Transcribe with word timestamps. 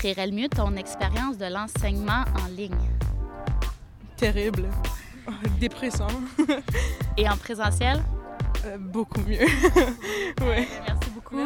décrirait 0.00 0.28
le 0.28 0.32
mieux 0.32 0.48
ton 0.48 0.76
expérience 0.76 1.36
de 1.36 1.44
l'enseignement 1.44 2.24
en 2.42 2.48
ligne? 2.56 2.72
Terrible. 4.16 4.70
Dépressant. 5.60 6.08
Et 7.18 7.28
en 7.28 7.36
présentiel? 7.36 8.02
Euh, 8.64 8.78
beaucoup 8.78 9.20
mieux. 9.20 9.40
ouais. 10.40 10.66
Merci 10.86 11.10
beaucoup. 11.14 11.36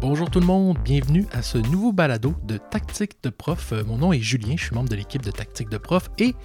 Bonjour 0.00 0.30
tout 0.30 0.38
le 0.38 0.46
monde, 0.46 0.78
bienvenue 0.84 1.26
à 1.32 1.42
ce 1.42 1.58
nouveau 1.58 1.90
balado 1.90 2.32
de 2.44 2.58
Tactique 2.58 3.16
de 3.24 3.30
Prof. 3.30 3.72
Euh, 3.72 3.82
Mon 3.84 3.98
nom 3.98 4.12
est 4.12 4.20
Julien, 4.20 4.54
je 4.56 4.66
suis 4.66 4.74
membre 4.76 4.88
de 4.88 4.94
l'équipe 4.94 5.22
de 5.22 5.32
Tactique 5.32 5.70
de 5.70 5.78
Prof 5.78 6.10
et 6.18 6.36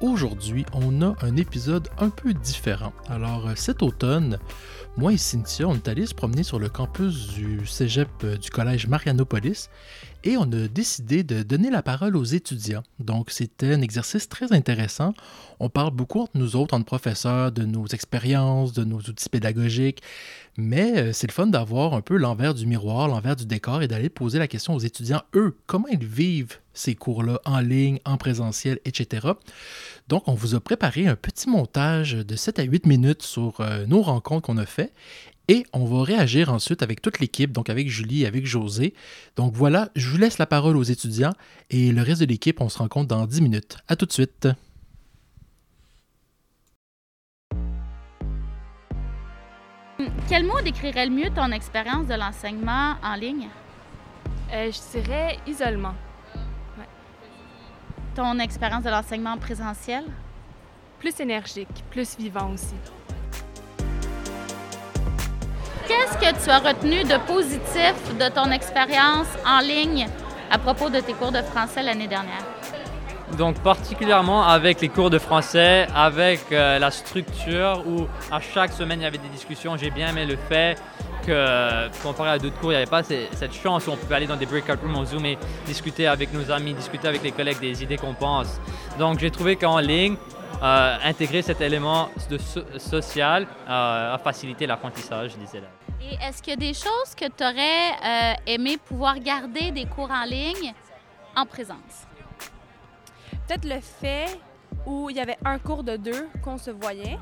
aujourd'hui 0.00 0.66
on 0.72 1.02
a 1.02 1.14
un 1.22 1.36
épisode 1.36 1.88
un 1.98 2.08
peu 2.08 2.34
différent. 2.34 2.92
Alors 3.08 3.46
euh, 3.46 3.52
cet 3.54 3.80
automne, 3.80 4.40
moi 4.96 5.12
et 5.12 5.16
Cynthia, 5.16 5.66
on 5.66 5.74
est 5.74 5.88
allés 5.88 6.06
se 6.06 6.14
promener 6.14 6.42
sur 6.42 6.58
le 6.58 6.68
campus 6.68 7.28
du 7.28 7.66
cégep 7.66 8.08
euh, 8.22 8.36
du 8.36 8.50
collège 8.50 8.86
Marianopolis 8.86 9.68
et 10.24 10.36
on 10.36 10.42
a 10.42 10.68
décidé 10.68 11.22
de 11.22 11.42
donner 11.42 11.70
la 11.70 11.82
parole 11.82 12.16
aux 12.16 12.24
étudiants. 12.24 12.82
Donc 12.98 13.30
c'était 13.30 13.72
un 13.74 13.82
exercice 13.82 14.28
très 14.28 14.52
intéressant. 14.52 15.14
On 15.60 15.68
parle 15.68 15.92
beaucoup 15.92 16.20
entre 16.20 16.32
nous 16.36 16.56
autres, 16.56 16.74
entre 16.74 16.86
professeurs, 16.86 17.52
de 17.52 17.64
nos 17.64 17.86
expériences, 17.86 18.72
de 18.72 18.84
nos 18.84 18.98
outils 18.98 19.28
pédagogiques, 19.28 20.02
mais 20.56 20.98
euh, 20.98 21.12
c'est 21.12 21.26
le 21.26 21.32
fun 21.32 21.46
d'avoir 21.46 21.94
un 21.94 22.00
peu 22.00 22.16
l'envers 22.16 22.54
du 22.54 22.66
miroir, 22.66 23.08
l'envers 23.08 23.36
du 23.36 23.46
décor 23.46 23.82
et 23.82 23.88
d'aller 23.88 24.08
poser 24.08 24.38
la 24.38 24.48
question 24.48 24.74
aux 24.74 24.78
étudiants, 24.78 25.22
eux, 25.34 25.56
comment 25.66 25.88
ils 25.88 26.04
vivent 26.04 26.58
ces 26.72 26.94
cours-là 26.94 27.40
en 27.44 27.60
ligne, 27.60 28.00
en 28.04 28.16
présentiel, 28.16 28.80
etc. 28.84 29.28
Donc, 30.08 30.24
on 30.26 30.34
vous 30.34 30.54
a 30.54 30.60
préparé 30.60 31.06
un 31.06 31.16
petit 31.16 31.48
montage 31.48 32.12
de 32.14 32.36
7 32.36 32.58
à 32.58 32.62
8 32.64 32.86
minutes 32.86 33.22
sur 33.22 33.60
euh, 33.60 33.86
nos 33.86 34.02
rencontres 34.02 34.46
qu'on 34.46 34.58
a 34.58 34.66
fait 34.66 34.92
et 35.48 35.64
on 35.72 35.84
va 35.84 36.02
réagir 36.02 36.52
ensuite 36.52 36.82
avec 36.82 37.02
toute 37.02 37.20
l'équipe, 37.20 37.52
donc 37.52 37.68
avec 37.70 37.88
Julie 37.88 38.22
et 38.22 38.26
avec 38.26 38.46
José. 38.46 38.94
Donc 39.36 39.54
voilà, 39.54 39.90
je 39.94 40.08
vous 40.08 40.16
laisse 40.16 40.38
la 40.38 40.46
parole 40.46 40.76
aux 40.76 40.82
étudiants 40.82 41.34
et 41.70 41.92
le 41.92 42.02
reste 42.02 42.20
de 42.20 42.26
l'équipe, 42.26 42.60
on 42.60 42.68
se 42.68 42.78
rencontre 42.78 43.08
dans 43.08 43.26
10 43.26 43.42
minutes. 43.42 43.76
À 43.88 43.96
tout 43.96 44.06
de 44.06 44.12
suite. 44.12 44.48
Quel 50.28 50.44
mot 50.44 50.60
décrirait 50.62 51.06
le 51.06 51.12
mieux 51.12 51.30
ton 51.34 51.50
expérience 51.52 52.06
de 52.06 52.14
l'enseignement 52.14 52.96
en 53.02 53.14
ligne? 53.14 53.48
Euh, 54.52 54.70
je 54.70 54.98
dirais 54.98 55.38
isolement. 55.46 55.94
Ton 58.14 58.38
expérience 58.38 58.84
de 58.84 58.90
l'enseignement 58.90 59.36
présentiel? 59.38 60.04
Plus 60.98 61.18
énergique, 61.20 61.84
plus 61.90 62.16
vivant 62.16 62.52
aussi. 62.52 62.74
Qu'est-ce 65.94 66.18
que 66.18 66.44
tu 66.44 66.50
as 66.50 66.58
retenu 66.58 67.04
de 67.04 67.16
positif 67.24 67.94
de 68.18 68.28
ton 68.28 68.50
expérience 68.50 69.28
en 69.46 69.60
ligne 69.60 70.08
à 70.50 70.58
propos 70.58 70.90
de 70.90 70.98
tes 70.98 71.12
cours 71.12 71.30
de 71.30 71.40
français 71.42 71.82
l'année 71.82 72.08
dernière? 72.08 72.42
Donc 73.38 73.60
particulièrement 73.60 74.42
avec 74.46 74.80
les 74.80 74.88
cours 74.88 75.08
de 75.10 75.18
français, 75.18 75.86
avec 75.94 76.40
euh, 76.50 76.78
la 76.80 76.90
structure 76.90 77.84
où 77.86 78.06
à 78.32 78.40
chaque 78.40 78.72
semaine 78.72 79.00
il 79.00 79.04
y 79.04 79.06
avait 79.06 79.18
des 79.18 79.28
discussions, 79.28 79.76
j'ai 79.76 79.90
bien 79.90 80.08
aimé 80.08 80.26
le 80.26 80.36
fait 80.36 80.76
que 81.24 81.88
comparé 82.02 82.30
à 82.30 82.38
d'autres 82.38 82.58
cours, 82.58 82.72
il 82.72 82.76
n'y 82.76 82.82
avait 82.82 82.90
pas 82.90 83.02
cette 83.04 83.54
chance 83.54 83.86
où 83.86 83.92
on 83.92 83.96
pouvait 83.96 84.16
aller 84.16 84.26
dans 84.26 84.36
des 84.36 84.46
breakout 84.46 84.80
rooms 84.82 84.96
en 84.96 85.04
Zoom 85.04 85.24
et 85.26 85.38
discuter 85.64 86.06
avec 86.08 86.32
nos 86.32 86.50
amis, 86.50 86.74
discuter 86.74 87.06
avec 87.06 87.22
les 87.22 87.32
collègues 87.32 87.60
des 87.60 87.82
idées 87.84 87.96
qu'on 87.98 88.14
pense. 88.14 88.60
Donc 88.98 89.20
j'ai 89.20 89.30
trouvé 89.30 89.54
qu'en 89.56 89.78
ligne, 89.78 90.16
euh, 90.62 90.96
intégrer 91.04 91.42
cet 91.42 91.60
élément 91.60 92.08
de 92.30 92.38
so- 92.38 92.64
social 92.78 93.46
euh, 93.68 94.14
a 94.14 94.18
facilité 94.18 94.66
l'apprentissage 94.66 95.36
des 95.36 95.58
élèves. 95.58 95.68
Est-ce 96.20 96.42
qu'il 96.42 96.50
y 96.50 96.54
a 96.54 96.56
des 96.56 96.74
choses 96.74 97.14
que 97.16 97.26
tu 97.26 97.44
aurais 97.44 98.36
aimé 98.46 98.76
pouvoir 98.76 99.18
garder 99.18 99.70
des 99.70 99.86
cours 99.86 100.10
en 100.10 100.24
ligne 100.24 100.72
en 101.36 101.46
présence? 101.46 102.06
Peut-être 103.46 103.64
le 103.64 103.80
fait 103.80 104.38
où 104.86 105.10
il 105.10 105.16
y 105.16 105.20
avait 105.20 105.38
un 105.44 105.58
cours 105.58 105.84
de 105.84 105.96
deux 105.96 106.28
qu'on 106.42 106.58
se 106.58 106.70
voyait, 106.70 107.18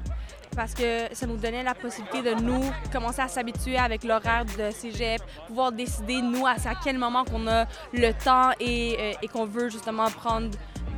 parce 0.54 0.74
que 0.74 1.12
ça 1.12 1.26
nous 1.26 1.36
donnait 1.36 1.62
la 1.62 1.74
possibilité 1.74 2.22
de 2.22 2.40
nous 2.40 2.62
commencer 2.92 3.20
à 3.20 3.28
s'habituer 3.28 3.78
avec 3.78 4.04
l'horaire 4.04 4.44
de 4.44 4.70
cégep, 4.70 5.22
pouvoir 5.46 5.72
décider, 5.72 6.20
nous, 6.20 6.46
à 6.46 6.56
quel 6.82 6.98
moment 6.98 7.24
qu'on 7.24 7.46
a 7.46 7.66
le 7.92 8.12
temps 8.12 8.50
et, 8.60 8.96
euh, 8.98 9.12
et 9.22 9.28
qu'on 9.28 9.46
veut 9.46 9.68
justement 9.68 10.10
prendre 10.10 10.50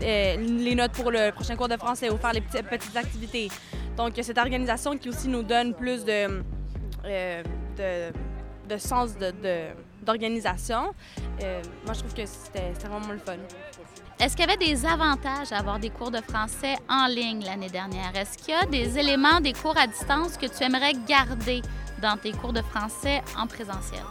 euh, 0.03 0.37
les 0.37 0.75
notes 0.75 0.93
pour 0.93 1.11
le 1.11 1.31
prochain 1.31 1.57
cours 1.57 1.69
de 1.69 1.77
français 1.77 2.11
ou 2.11 2.17
faire 2.17 2.33
les 2.33 2.41
petites, 2.41 2.97
activités. 2.97 3.49
Donc, 3.97 4.15
cette 4.21 4.39
organisation 4.39 4.97
qui 4.99 5.09
aussi 5.09 5.29
nous 5.29 5.43
donne 5.43 5.73
plus 5.75 6.05
de, 6.05 6.43
euh, 7.05 7.43
de, 7.77 8.79
sens 8.79 9.17
de- 9.17 9.31
de- 9.43 9.69
d'organisation, 10.03 10.95
euh, 11.43 11.63
moi, 11.85 11.95
je 11.95 12.01
trouve 12.01 12.15
que 12.15 12.27
c'était 12.27 12.73
vraiment 12.87 13.13
le 13.13 13.19
fun. 13.19 13.37
Est-ce 14.21 14.37
qu'il 14.37 14.47
y 14.47 14.49
avait 14.49 14.57
des 14.65 14.87
avantages 14.87 15.53
à 15.53 15.59
avoir 15.59 15.79
des 15.79 15.91
cours 15.91 16.11
de 16.11 16.21
français 16.21 16.77
en 16.89 17.07
ligne 17.07 17.45
l'année 17.45 17.69
dernière? 17.69 18.15
Est-ce 18.17 18.39
qu'il 18.39 18.55
y 18.55 18.57
a 18.57 18.65
des 18.65 18.99
éléments 18.99 19.41
des 19.41 19.53
cours 19.53 19.77
à 19.77 19.87
distance 19.87 20.37
que 20.37 20.47
tu 20.47 20.63
aimerais 20.63 20.93
garder 21.07 21.63
dans 22.01 22.17
tes 22.17 22.33
cours 22.33 22.53
de 22.53 22.63
français 22.63 23.23
en 23.37 23.47
présentiel? 23.47 24.03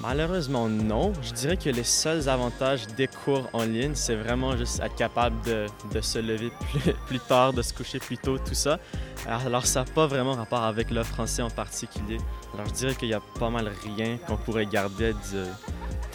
Malheureusement, 0.00 0.68
non. 0.68 1.12
Je 1.22 1.32
dirais 1.32 1.56
que 1.56 1.70
les 1.70 1.84
seuls 1.84 2.28
avantages 2.28 2.86
des 2.88 3.08
cours 3.08 3.48
en 3.52 3.64
ligne, 3.64 3.94
c'est 3.94 4.16
vraiment 4.16 4.56
juste 4.56 4.80
être 4.80 4.94
capable 4.94 5.36
de, 5.42 6.00
se 6.00 6.18
lever 6.18 6.50
plus, 6.70 6.92
plus 7.06 7.20
tard, 7.20 7.52
de 7.52 7.62
se 7.62 7.72
coucher 7.72 7.98
plus 7.98 8.18
tôt, 8.18 8.38
tout 8.38 8.54
ça. 8.54 8.78
Alors, 9.26 9.66
ça 9.66 9.84
n'a 9.84 9.90
pas 9.90 10.06
vraiment 10.06 10.32
rapport 10.32 10.62
avec 10.62 10.90
le 10.90 11.02
français 11.02 11.42
en 11.42 11.50
particulier. 11.50 12.18
Alors, 12.54 12.66
je 12.66 12.72
dirais 12.72 12.94
qu'il 12.94 13.08
y 13.08 13.14
a 13.14 13.20
pas 13.38 13.50
mal 13.50 13.70
rien 13.84 14.18
qu'on 14.18 14.36
pourrait 14.36 14.66
garder 14.66 15.14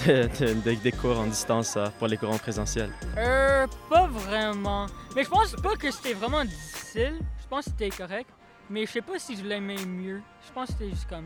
des 0.05 0.91
cours 0.91 1.19
en 1.19 1.27
distance 1.27 1.75
euh, 1.77 1.87
pour 1.99 2.07
les 2.07 2.17
cours 2.17 2.31
en 2.31 2.37
présentiel. 2.37 2.89
Euh, 3.17 3.67
pas 3.89 4.07
vraiment. 4.07 4.87
Mais 5.15 5.23
je 5.23 5.29
pense 5.29 5.53
pas 5.53 5.75
que 5.75 5.91
c'était 5.91 6.13
vraiment 6.13 6.43
difficile. 6.43 7.19
Je 7.41 7.47
pense 7.47 7.65
que 7.65 7.71
c'était 7.71 7.89
correct. 7.89 8.29
Mais 8.69 8.85
je 8.85 8.91
sais 8.91 9.01
pas 9.01 9.19
si 9.19 9.35
je 9.35 9.43
l'aimais 9.43 9.83
mieux. 9.85 10.21
Je 10.47 10.51
pense 10.53 10.67
que 10.67 10.73
c'était 10.73 10.89
juste 10.89 11.09
comme. 11.09 11.25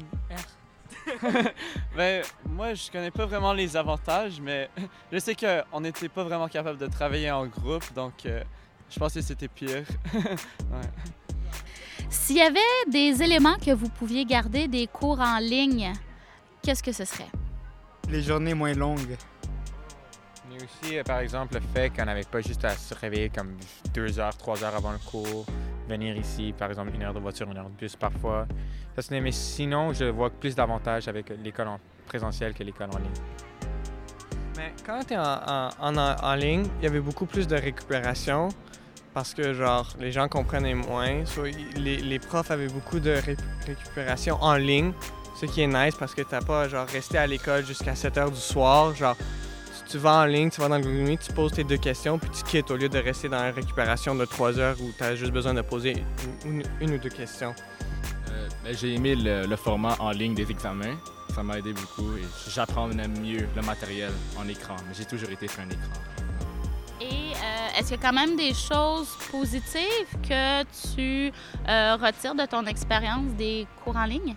Ben, 1.96 2.24
moi, 2.50 2.74
je 2.74 2.92
connais 2.92 3.12
pas 3.12 3.26
vraiment 3.26 3.54
les 3.54 3.76
avantages, 3.76 4.40
mais 4.42 4.70
je 5.12 5.18
sais 5.20 5.36
qu'on 5.36 5.82
n'était 5.82 6.10
pas 6.10 6.24
vraiment 6.24 6.48
capable 6.48 6.78
de 6.78 6.88
travailler 6.88 7.32
en 7.32 7.46
groupe, 7.48 7.92
donc 7.94 8.26
euh, 8.26 8.44
je 8.90 9.00
pense 9.00 9.14
que 9.14 9.22
c'était 9.22 9.48
pire. 9.48 9.84
Ouais. 10.14 10.90
S'il 12.10 12.38
y 12.38 12.42
avait 12.42 12.60
des 12.90 13.22
éléments 13.22 13.58
que 13.58 13.72
vous 13.72 13.90
pouviez 13.90 14.24
garder 14.26 14.68
des 14.68 14.88
cours 14.88 15.20
en 15.20 15.40
ligne, 15.40 15.94
qu'est-ce 16.62 16.84
que 16.84 16.92
ce 16.92 17.04
serait? 17.06 17.28
les 18.10 18.22
journées 18.22 18.54
moins 18.54 18.74
longues. 18.74 19.18
Mais 20.50 20.58
aussi, 20.64 20.98
euh, 20.98 21.04
par 21.04 21.20
exemple, 21.20 21.56
le 21.56 21.62
fait 21.74 21.90
qu'on 21.90 22.06
n'avait 22.06 22.24
pas 22.24 22.42
juste 22.42 22.64
à 22.66 22.76
se 22.76 22.94
réveiller 22.94 23.30
comme 23.30 23.58
deux 23.94 24.20
heures, 24.20 24.36
trois 24.38 24.64
heures 24.64 24.76
avant 24.76 24.92
le 24.92 24.98
cours, 25.00 25.46
venir 25.88 26.16
ici, 26.18 26.54
par 26.58 26.70
exemple, 26.70 26.92
une 26.94 27.04
heure 27.04 27.14
de 27.14 27.20
voiture, 27.20 27.50
une 27.50 27.58
heure 27.58 27.70
de 27.70 27.76
bus 27.78 27.96
parfois. 27.96 28.48
Mais 29.12 29.32
sinon, 29.32 29.94
je 29.94 30.06
vois 30.06 30.30
plus 30.30 30.56
d'avantages 30.56 31.08
avec 31.08 31.30
l'école 31.44 31.68
en 31.68 31.80
présentiel 32.08 32.54
que 32.54 32.64
l'école 32.64 32.90
en 32.94 32.98
ligne. 32.98 33.22
Mais 34.58 34.74
quand 34.86 35.02
tu 35.08 35.14
es 35.14 35.18
en, 35.18 35.70
en, 35.80 35.98
en, 35.98 36.16
en 36.24 36.36
ligne, 36.36 36.66
il 36.80 36.84
y 36.86 36.88
avait 36.88 37.00
beaucoup 37.00 37.26
plus 37.28 37.48
de 37.48 37.56
récupération 37.56 38.50
parce 39.14 39.34
que 39.34 39.54
genre 39.54 39.88
les 40.00 40.12
gens 40.12 40.28
comprenaient 40.28 40.74
moins. 40.74 41.24
Les, 41.76 42.20
profs 42.20 42.52
avaient 42.52 42.68
beaucoup 42.68 43.00
de 43.00 43.12
ré- 43.12 43.38
récupération 43.66 44.38
en 44.42 44.56
ligne, 44.56 44.94
ce 45.40 45.46
qui 45.46 45.62
est 45.62 45.68
nice 45.68 45.96
parce 45.98 46.16
que 46.16 46.24
t'as 46.24 46.42
pas 46.42 46.68
genre 46.68 46.88
resté 46.88 47.18
à 47.20 47.28
l'école 47.28 47.66
jusqu'à 47.66 47.96
7 47.96 48.18
heures 48.18 48.32
du 48.32 48.40
soir. 48.40 48.96
Genre, 48.96 49.16
tu 49.90 49.98
vas 49.98 50.22
en 50.22 50.26
ligne, 50.26 50.50
tu 50.50 50.62
vas 50.62 50.68
dans 50.70 50.78
le 50.78 50.84
Google 50.84 51.10
Meet, 51.10 51.22
tu 51.22 51.34
poses 51.34 51.54
tes 51.54 51.64
deux 51.64 51.78
questions 51.78 52.18
puis 52.20 52.30
tu 52.30 52.44
quittes 52.44 52.70
au 52.72 52.76
lieu 52.78 52.90
de 52.90 52.98
rester 53.00 53.30
dans 53.30 53.38
la 53.42 53.52
récupération 53.52 54.14
de 54.16 54.26
3 54.26 54.60
heures 54.60 54.76
où 54.82 54.92
tu 54.98 55.04
as 55.04 55.16
juste 55.16 55.32
besoin 55.32 55.54
de 55.54 55.62
poser 55.62 56.04
une, 56.46 56.52
une- 56.60 56.64
une 56.82 56.94
ou 56.96 56.98
deux 56.98 57.10
questions. 57.10 57.54
Euh, 58.30 58.48
ben, 58.64 58.76
j'ai 58.76 58.94
aimé 58.96 59.16
le, 59.16 59.46
le 59.46 59.56
format 59.56 59.96
en 60.00 60.12
ligne 60.12 60.34
des 60.36 60.50
examens. 60.52 60.96
Ça 61.34 61.44
m'a 61.44 61.58
aidé 61.60 61.74
beaucoup 61.74 62.16
et 62.18 62.26
j'apprends 62.50 62.88
mieux 62.88 63.48
le 63.56 63.62
matériel 63.62 64.12
en 64.38 64.48
écran. 64.48 64.76
Mais 64.88 64.94
j'ai 64.98 65.06
toujours 65.06 65.30
été 65.30 65.48
sur 65.48 65.60
un 65.62 65.70
écran. 65.70 66.02
Et 67.00 67.06
euh, 67.36 67.78
est-ce 67.80 67.90
qu'il 67.90 68.02
y 68.02 68.06
a 68.06 68.10
quand 68.10 68.14
même 68.16 68.36
des 68.36 68.54
choses 68.56 69.10
positives 69.30 70.08
que 70.28 70.64
tu 70.96 71.32
euh, 71.70 71.96
retires 72.02 72.34
de 72.34 72.46
ton 72.46 72.66
expérience 72.66 73.32
des 73.38 73.68
cours 73.84 73.96
en 73.96 74.06
ligne? 74.06 74.36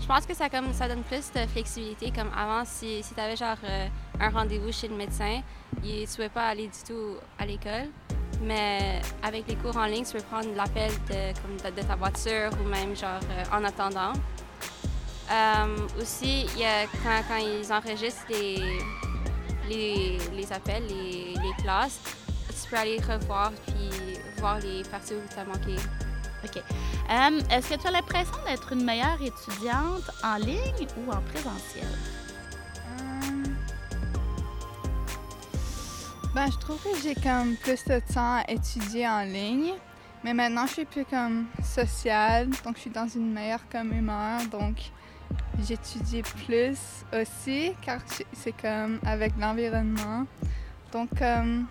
Je 0.00 0.06
pense 0.06 0.26
que 0.26 0.34
ça, 0.34 0.50
comme, 0.50 0.72
ça 0.72 0.88
donne 0.88 1.02
plus 1.02 1.30
de 1.32 1.46
flexibilité. 1.46 2.10
Comme 2.14 2.30
avant, 2.36 2.64
si, 2.64 3.02
si 3.02 3.14
tu 3.14 3.20
avais 3.20 3.36
genre 3.36 3.56
euh, 3.64 3.86
un 4.20 4.30
rendez-vous 4.30 4.72
chez 4.72 4.88
le 4.88 4.96
médecin, 4.96 5.40
il- 5.82 6.04
tu 6.06 6.10
ne 6.10 6.14
pouvais 6.16 6.28
pas 6.28 6.48
aller 6.48 6.66
du 6.66 6.78
tout 6.86 7.16
à 7.38 7.46
l'école. 7.46 7.88
Mais 8.42 9.00
avec 9.22 9.46
les 9.48 9.54
cours 9.56 9.76
en 9.76 9.86
ligne, 9.86 10.04
tu 10.04 10.12
peux 10.12 10.22
prendre 10.22 10.48
l'appel 10.54 10.90
de, 11.08 11.32
comme 11.40 11.56
de, 11.74 11.82
ta 11.82 11.94
voiture 11.96 12.50
ou 12.60 12.68
même 12.68 12.94
genre 12.96 13.20
euh, 13.30 13.44
en 13.56 13.64
attendant. 13.64 14.12
Euh, 15.30 15.76
aussi, 16.02 16.46
y 16.58 16.64
a, 16.64 16.84
quand, 17.02 17.22
quand 17.28 17.36
ils 17.36 17.72
enregistrent 17.72 18.26
les, 18.28 18.60
les, 19.70 20.18
les 20.34 20.52
appels, 20.52 20.84
les, 20.86 21.32
les 21.34 21.62
classes, 21.62 22.00
tu 22.62 22.68
peux 22.68 22.76
aller 22.76 22.98
revoir 23.00 23.52
puis 23.66 24.18
voir 24.38 24.58
les 24.58 24.82
parties 24.90 25.14
où 25.14 25.22
tu 25.32 25.38
as 25.38 25.44
manqué. 25.44 25.76
OK. 26.44 26.56
Euh, 27.10 27.40
Est-ce 27.50 27.70
que 27.74 27.80
tu 27.80 27.86
as 27.86 27.90
l'impression 27.90 28.36
d'être 28.46 28.72
une 28.72 28.84
meilleure 28.84 29.18
étudiante 29.22 30.02
en 30.22 30.36
ligne 30.36 30.86
ou 30.98 31.10
en 31.12 31.20
présentiel? 31.32 31.86
Hum. 32.98 33.44
Ben, 36.34 36.50
je 36.50 36.58
trouve 36.58 36.82
que 36.82 36.98
j'ai 37.02 37.14
comme 37.14 37.56
plus 37.56 37.84
de 37.84 38.00
temps 38.12 38.36
à 38.38 38.44
étudier 38.48 39.08
en 39.08 39.22
ligne. 39.22 39.72
Mais 40.24 40.32
maintenant, 40.32 40.66
je 40.66 40.72
suis 40.72 40.84
plus 40.86 41.04
comme 41.04 41.46
sociale, 41.62 42.48
donc 42.64 42.76
je 42.76 42.80
suis 42.82 42.90
dans 42.90 43.06
une 43.06 43.30
meilleure 43.32 43.60
comme 43.70 43.92
humeur. 43.92 44.40
Donc, 44.50 44.76
j'étudie 45.62 46.22
plus 46.22 46.78
aussi, 47.12 47.74
car 47.82 48.00
c'est- 48.32 48.52
comme 48.60 49.00
avec 49.06 49.34
l'environnement. 49.38 50.24
Donc, 50.92 51.10
comme 51.18 51.66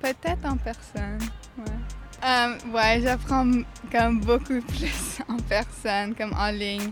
peut-être 0.00 0.46
en 0.46 0.56
personne. 0.56 1.18
Ouais, 1.58 1.64
Euh, 2.24 2.56
ouais 2.72 3.00
j'apprends 3.02 3.46
comme 3.92 4.20
beaucoup 4.20 4.60
plus 4.60 5.18
en 5.28 5.36
personne, 5.48 6.14
comme 6.14 6.32
en 6.32 6.50
ligne. 6.50 6.90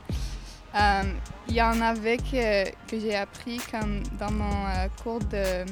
Euh, 0.75 1.03
Il 1.49 1.55
y 1.55 1.63
en 1.63 1.81
avait 1.81 2.17
que, 2.17 2.71
que 2.89 3.01
j'ai 3.01 3.15
appris 3.15 3.59
comme 3.71 4.03
dans 4.19 4.31
mon 4.31 4.67
euh, 4.67 4.89
cours 5.03 5.21
de 5.21 5.65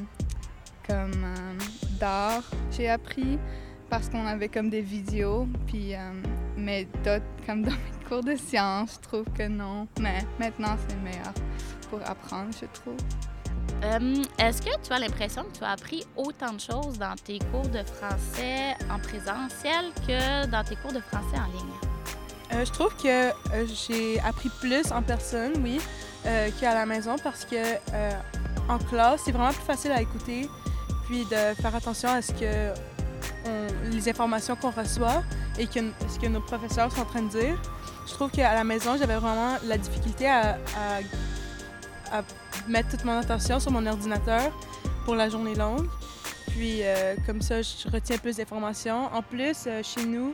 comme 0.87 1.25
d'art. 1.99 2.43
J'ai 2.71 2.89
appris 2.89 3.37
parce 3.89 4.09
qu'on 4.09 4.25
avait 4.25 4.49
comme 4.49 4.69
des 4.69 4.81
vidéos, 4.81 5.47
puis 5.67 5.93
mais 6.57 6.85
d'autres 7.03 7.23
comme 7.45 7.63
dans 7.63 7.71
mes 7.71 8.05
cours 8.09 8.23
de 8.23 8.35
sciences, 8.35 8.99
je 9.01 9.07
trouve 9.07 9.25
que 9.37 9.47
non. 9.47 9.87
Mais 9.99 10.25
maintenant 10.39 10.75
c'est 10.87 10.97
meilleur 10.97 11.33
pour 11.89 11.99
apprendre, 12.05 12.49
je 12.59 12.65
trouve. 12.65 12.97
Euh, 13.83 14.23
Est-ce 14.37 14.61
que 14.61 14.69
tu 14.81 14.93
as 14.93 14.99
l'impression 14.99 15.43
que 15.43 15.57
tu 15.57 15.63
as 15.63 15.71
appris 15.71 16.05
autant 16.15 16.53
de 16.53 16.59
choses 16.59 16.97
dans 16.97 17.15
tes 17.15 17.39
cours 17.39 17.67
de 17.67 17.83
français 17.83 18.75
en 18.89 18.97
présentiel 18.97 19.91
que 20.07 20.45
dans 20.47 20.63
tes 20.63 20.75
cours 20.77 20.93
de 20.93 21.01
français 21.01 21.37
en 21.37 21.51
ligne? 21.57 21.73
Euh, 22.53 22.65
je 22.65 22.71
trouve 22.71 22.95
que 22.95 23.29
euh, 23.29 23.31
j'ai 23.67 24.19
appris 24.21 24.49
plus 24.61 24.91
en 24.91 25.01
personne, 25.01 25.53
oui, 25.61 25.81
qu'à 26.59 26.73
la 26.73 26.85
maison 26.85 27.15
parce 27.21 27.43
que 27.43 27.57
en 28.69 28.77
classe, 28.77 29.21
c'est 29.25 29.33
vraiment 29.33 29.51
plus 29.51 29.65
facile 29.65 29.91
à 29.91 30.01
écouter, 30.01 30.47
puis 31.05 31.25
de 31.25 31.61
faire 31.61 31.75
attention 31.75 32.07
à 32.07 32.21
ce 32.21 32.31
que 32.31 32.73
les 33.91 34.07
informations 34.07 34.55
qu'on 34.55 34.71
reçoit 34.71 35.21
et 35.59 35.65
ce 35.65 36.19
que 36.19 36.27
nos 36.27 36.39
professeurs 36.39 36.89
sont 36.93 37.01
en 37.01 37.05
train 37.05 37.23
de 37.23 37.29
dire. 37.29 37.61
Je 38.07 38.13
trouve 38.13 38.31
qu'à 38.31 38.55
la 38.55 38.63
maison, 38.63 38.95
j'avais 38.97 39.17
vraiment 39.17 39.57
la 39.65 39.77
difficulté 39.77 40.29
à 40.29 40.55
mettre 42.67 42.89
toute 42.89 43.03
mon 43.05 43.17
attention 43.17 43.59
sur 43.59 43.71
mon 43.71 43.85
ordinateur 43.85 44.51
pour 45.05 45.15
la 45.15 45.29
journée 45.29 45.55
longue. 45.55 45.87
Puis 46.49 46.79
euh, 46.83 47.15
comme 47.25 47.41
ça, 47.41 47.61
je 47.61 47.89
retiens 47.91 48.17
plus 48.17 48.37
d'informations. 48.37 49.05
En 49.13 49.21
plus, 49.21 49.65
euh, 49.67 49.81
chez 49.83 50.05
nous, 50.05 50.33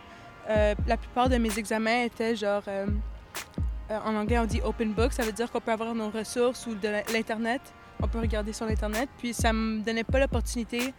euh, 0.49 0.75
la 0.87 0.97
plupart 0.97 1.29
de 1.29 1.37
mes 1.37 1.57
examens 1.57 2.03
étaient 2.03 2.35
genre, 2.35 2.63
en 3.89 4.15
anglais 4.15 4.39
on 4.39 4.45
dit 4.45 4.61
open 4.63 4.93
book, 4.93 5.13
ça 5.13 5.23
veut 5.23 5.31
dire 5.31 5.51
qu'on 5.51 5.61
peut 5.61 5.71
avoir 5.71 5.93
nos 5.95 6.09
ressources 6.09 6.65
ou 6.67 6.75
de 6.75 6.89
l'Internet, 7.13 7.61
on 8.01 8.07
peut 8.07 8.19
regarder 8.19 8.53
sur 8.53 8.65
l'Internet, 8.65 9.09
puis 9.17 9.33
ça 9.33 9.51
me 9.53 9.79
donnait 9.81 10.03
pas 10.03 10.19
l'opportunité 10.19 10.93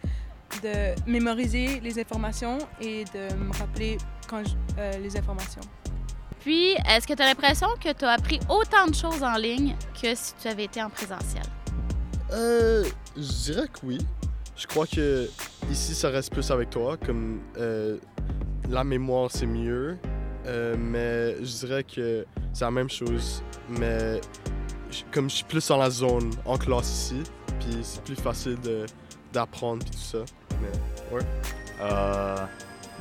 de 0.63 1.09
mémoriser 1.09 1.79
les 1.81 1.99
informations 1.99 2.57
et 2.81 3.05
de 3.05 3.33
me 3.35 3.53
rappeler 3.57 3.97
quand 4.29 4.43
je- 4.43 4.99
les 4.99 5.17
informations. 5.17 5.61
Puis, 6.41 6.71
est-ce 6.89 7.07
que 7.07 7.13
tu 7.13 7.21
as 7.21 7.27
l'impression 7.27 7.67
que 7.83 7.93
tu 7.93 8.03
as 8.03 8.11
appris 8.11 8.39
autant 8.49 8.87
de 8.87 8.95
choses 8.95 9.21
en 9.21 9.35
ligne 9.35 9.75
que 10.01 10.15
si 10.15 10.33
tu 10.41 10.47
avais 10.47 10.63
été 10.65 10.81
en 10.81 10.89
présentiel? 10.89 11.43
Euh, 12.31 12.83
je 13.15 13.51
dirais 13.51 13.67
que 13.67 13.85
oui. 13.85 13.99
Je 14.55 14.65
crois 14.67 14.87
que 14.87 15.29
ici, 15.69 15.93
ça 15.93 16.09
reste 16.09 16.31
plus 16.31 16.49
avec 16.49 16.69
toi. 16.69 16.97
Comme 16.97 17.41
euh, 17.57 17.97
la 18.69 18.83
mémoire, 18.83 19.29
c'est 19.31 19.45
mieux. 19.45 19.97
Euh, 20.47 20.75
mais 20.79 21.37
je 21.43 21.65
dirais 21.65 21.83
que 21.83 22.25
c'est 22.53 22.65
la 22.65 22.71
même 22.71 22.89
chose. 22.89 23.43
Mais 23.69 24.19
comme 25.11 25.29
je 25.29 25.35
suis 25.35 25.45
plus 25.45 25.67
dans 25.67 25.77
la 25.77 25.89
zone 25.89 26.31
en 26.45 26.57
classe 26.57 26.89
ici, 26.89 27.23
puis 27.59 27.79
c'est 27.83 28.03
plus 28.03 28.15
facile 28.15 28.57
d'apprendre 29.31 29.83
puis 29.83 29.91
tout 29.91 29.97
ça. 29.97 30.25
Mais 30.61 31.15
ouais. 31.15 31.25
Euh, 31.81 32.45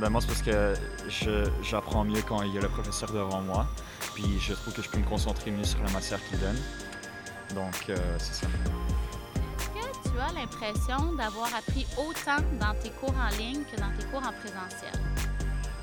ben 0.01 0.09
moi, 0.11 0.21
c'est 0.21 0.27
parce 0.29 0.43
que 0.43 0.75
je- 1.09 1.51
j'apprends 1.63 2.05
mieux 2.05 2.23
quand 2.23 2.43
il 2.43 2.55
y 2.55 2.59
a 2.59 2.61
le 2.61 2.69
professeur 2.69 3.11
devant 3.13 3.41
moi. 3.41 3.67
Puis 4.15 4.39
je 4.41 4.55
trouve 4.55 4.73
que 4.75 4.83
je 4.83 4.89
peux 4.89 4.99
me 4.99 5.05
concentrer 5.09 5.51
mieux 5.51 5.65
sur 5.65 5.83
la 5.83 5.91
matière 5.91 6.19
qu'il 6.29 6.39
donne. 6.39 6.59
Donc, 7.55 7.75
euh, 7.89 7.97
c'est 8.19 8.35
ça. 8.35 8.47
Est-ce 8.47 9.69
que 9.69 10.09
tu 10.15 10.19
as 10.21 10.33
l'impression 10.33 11.13
d'avoir 11.15 11.49
appris 11.55 11.87
autant 11.99 12.43
dans 12.61 12.75
tes 12.83 12.91
cours 12.91 13.15
en 13.19 13.37
ligne 13.37 13.63
que 13.65 13.77
dans 13.81 13.91
tes 13.99 14.05
cours 14.07 14.21
en 14.23 14.33
présentiel? 14.33 14.93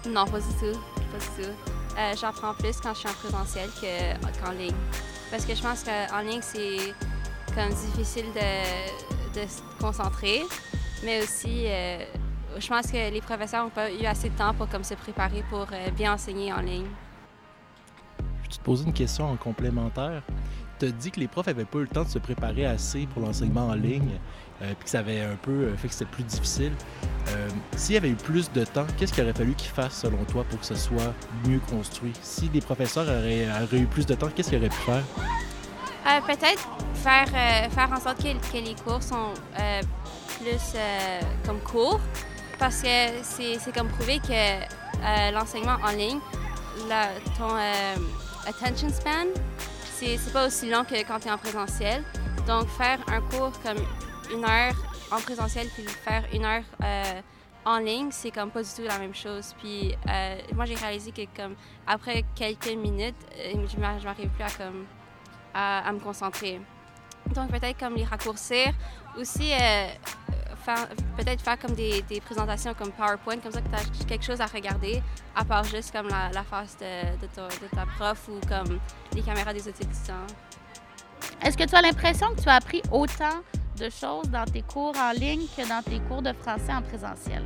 Non, 0.10 0.26
pas 0.26 0.40
du 0.40 0.48
tout. 0.60 0.80
Pas 0.96 1.18
du 1.20 1.44
tout. 1.44 1.52
Euh, 1.98 2.14
J'apprends 2.20 2.54
plus 2.54 2.78
quand 2.82 2.94
je 2.94 3.00
suis 3.00 3.10
en 3.10 3.14
présentiel 3.14 3.70
que- 3.82 4.42
qu'en 4.44 4.52
ligne. 4.52 4.76
Parce 5.32 5.46
que 5.46 5.54
je 5.56 5.62
pense 5.62 5.84
qu'en 5.84 6.20
ligne, 6.20 6.42
c'est 6.42 6.94
comme 7.54 7.70
difficile 7.74 8.26
de, 8.34 9.42
de 9.42 9.48
se 9.48 9.62
concentrer. 9.80 10.44
Mais 11.04 11.22
aussi, 11.24 11.66
euh, 11.68 12.06
je 12.60 12.68
pense 12.68 12.88
que 12.88 13.12
les 13.12 13.22
professeurs 13.22 13.64
n'ont 13.64 13.70
pas 13.70 13.92
eu 13.92 14.06
assez 14.06 14.30
de 14.30 14.38
temps 14.38 14.54
pour 14.54 14.68
comme, 14.70 14.84
se 14.84 14.96
préparer 14.96 15.44
pour 15.50 15.68
euh, 15.72 15.92
bien 15.92 16.14
enseigner 16.14 16.52
en 16.52 16.62
ligne. 16.62 16.88
Je 18.44 18.50
vais 18.50 18.58
te 18.58 18.62
poser 18.62 18.86
une 18.86 18.94
question 18.94 19.30
en 19.30 19.36
complémentaire. 19.36 20.22
Tu 20.80 20.86
as 20.86 20.92
dit 20.92 21.12
que 21.12 21.20
les 21.20 21.28
profs 21.28 21.48
n'avaient 21.48 21.66
pas 21.66 21.80
eu 21.80 21.82
le 21.82 21.88
temps 21.88 22.04
de 22.04 22.10
se 22.10 22.20
préparer 22.20 22.66
assez 22.66 23.08
pour 23.08 23.24
l'enseignement 23.24 23.68
en 23.68 23.74
ligne, 23.74 24.20
euh, 24.62 24.74
puis 24.76 24.86
que 24.86 24.90
ça 24.90 25.00
avait 25.00 25.22
un 25.22 25.36
peu 25.36 25.52
euh, 25.52 25.76
fait 25.76 25.88
que 25.88 25.94
c'était 25.94 26.12
plus 26.12 26.24
difficile. 26.24 26.72
S'il 27.76 27.96
y 27.96 27.98
avait 27.98 28.10
eu 28.10 28.16
plus 28.16 28.52
de 28.52 28.64
temps, 28.64 28.86
qu'est-ce 28.98 29.12
qu'il 29.12 29.24
aurait 29.24 29.34
fallu 29.34 29.54
qu'ils 29.54 29.72
fassent 29.72 30.02
selon 30.02 30.24
toi 30.26 30.46
pour 30.50 30.60
que 30.60 30.66
ce 30.66 30.76
soit 30.76 31.14
mieux 31.46 31.60
construit? 31.70 32.14
Si 32.22 32.50
les 32.54 32.62
professeurs 32.62 33.04
auraient, 33.04 33.48
auraient 33.64 33.80
eu 33.80 33.86
plus 33.86 34.06
de 34.06 34.14
temps, 34.14 34.30
qu'est-ce 34.34 34.50
qu'ils 34.50 34.60
auraient 34.60 34.70
pu 34.70 34.76
faire? 34.76 35.04
Euh, 36.08 36.22
Peut-être 36.26 36.66
faire, 36.96 37.28
euh, 37.34 37.70
faire 37.70 37.92
en 37.92 38.00
sorte 38.00 38.24
que, 38.24 38.34
que 38.52 38.64
les 38.64 38.76
cours 38.76 39.04
sont 39.04 39.34
euh, 39.60 39.82
plus 40.40 40.80
comme 41.46 41.60
courts, 41.60 42.00
parce 42.60 42.82
que 42.82 42.88
c'est 43.24 43.74
comme 43.74 43.90
prouvé 43.90 44.20
que 44.20 44.32
euh, 44.32 45.32
l'enseignement 45.32 45.78
en 45.84 45.92
ligne, 45.92 46.20
ton 47.38 47.56
euh, 47.56 47.96
attention 48.46 48.90
span, 48.90 49.28
c'est 49.94 50.18
pas 50.32 50.48
aussi 50.48 50.70
long 50.70 50.84
que 50.84 50.96
quand 51.08 51.20
tu 51.20 51.28
es 51.28 51.32
en 51.32 51.38
présentiel. 51.38 52.04
Donc, 52.48 52.68
faire 52.70 53.00
un 53.08 53.22
cours 53.22 53.52
comme 53.62 53.78
une 54.34 54.46
heure 54.46 54.74
en 55.12 55.20
présentiel 55.20 55.68
puis 55.74 55.84
faire 55.88 56.24
une 56.34 56.46
heure 56.46 56.64
euh, 56.84 57.22
en 57.66 57.80
ligne, 57.80 58.10
c'est 58.12 58.32
comme 58.32 58.50
pas 58.50 58.64
du 58.64 58.70
tout 58.70 58.84
la 58.84 58.98
même 59.00 59.14
chose. 59.14 59.54
Puis 59.60 59.94
moi, 60.54 60.66
j'ai 60.66 60.76
réalisé 60.76 61.12
que 61.12 61.24
comme 61.36 61.56
après 61.86 62.24
quelques 62.36 62.74
minutes, 62.74 63.16
je 63.36 63.78
m'ar- 63.78 64.00
je 64.00 64.06
m'arrive 64.06 64.30
plus 64.30 64.44
à 64.44 64.50
comme 64.50 64.86
à, 65.54 65.92
me 65.92 66.00
concentrer. 66.00 66.62
Donc 67.34 67.50
peut-être 67.50 67.78
comme 67.78 67.96
les 67.96 68.06
raccourcir, 68.06 68.72
aussi 69.18 69.52
faire- 70.68 70.88
peut-être 71.18 71.42
faire 71.42 71.58
comme 71.58 71.74
des, 71.76 72.02
des 72.04 72.20
présentations 72.20 72.74
comme 72.74 72.92
PowerPoint, 72.92 73.38
comme 73.38 73.52
ça 73.52 73.62
que 73.62 73.70
tu 73.70 73.76
as 73.76 74.06
quelque 74.06 74.26
chose 74.26 74.42
à 74.42 74.46
regarder, 74.46 75.02
à 75.36 75.46
part 75.46 75.64
juste 75.64 75.92
comme 75.96 76.10
la, 76.10 76.30
la 76.34 76.44
face 76.44 76.78
de, 76.78 77.18
de 77.22 77.28
ta, 77.34 77.48
de 77.48 77.68
ta 77.76 77.86
prof 77.98 78.28
ou 78.30 78.40
comme 78.48 78.80
les 79.16 79.22
caméras 79.22 79.54
des 79.54 79.68
autres 79.68 79.82
étudiants. 79.82 80.28
Est-ce 81.44 81.58
que 81.58 81.64
tu 81.64 81.76
as 81.76 81.82
l'impression 81.82 82.28
que 82.36 82.42
tu 82.42 82.50
as 82.50 82.56
appris 82.56 82.82
autant 82.92 83.38
de 83.78 83.90
choses 83.90 84.30
dans 84.30 84.46
tes 84.46 84.62
cours 84.64 84.94
en 84.98 85.12
ligne 85.12 85.46
que 85.56 85.68
dans 85.68 85.82
tes 85.84 86.00
cours 86.02 86.22
de 86.22 86.34
français 86.34 86.74
en 86.74 86.82
présentiel? 86.82 87.44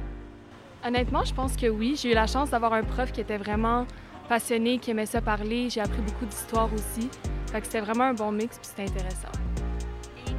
Honnêtement, 0.84 1.24
je 1.24 1.34
pense 1.34 1.56
que 1.56 1.68
oui. 1.68 1.96
J'ai 2.01 2.12
eu 2.12 2.16
la 2.16 2.25
chance 2.25 2.50
d'avoir 2.50 2.74
un 2.74 2.84
prof 2.84 3.12
qui 3.12 3.22
était 3.22 3.38
vraiment 3.38 3.86
passionné, 4.28 4.80
qui 4.80 4.92
aimait 4.92 5.06
ça 5.06 5.22
parler. 5.22 5.70
J'ai 5.70 5.82
appris 5.82 6.01
beaucoup 6.01 6.25
d'histoire 6.25 6.70
aussi. 6.74 7.10
Fait 7.51 7.60
que 7.60 7.68
c'était 7.68 7.82
vraiment 7.82 8.06
un 8.06 8.13
bon 8.13 8.32
mix 8.32 8.58
puis 8.58 8.68
c'était 8.68 8.90
intéressant. 8.90 9.28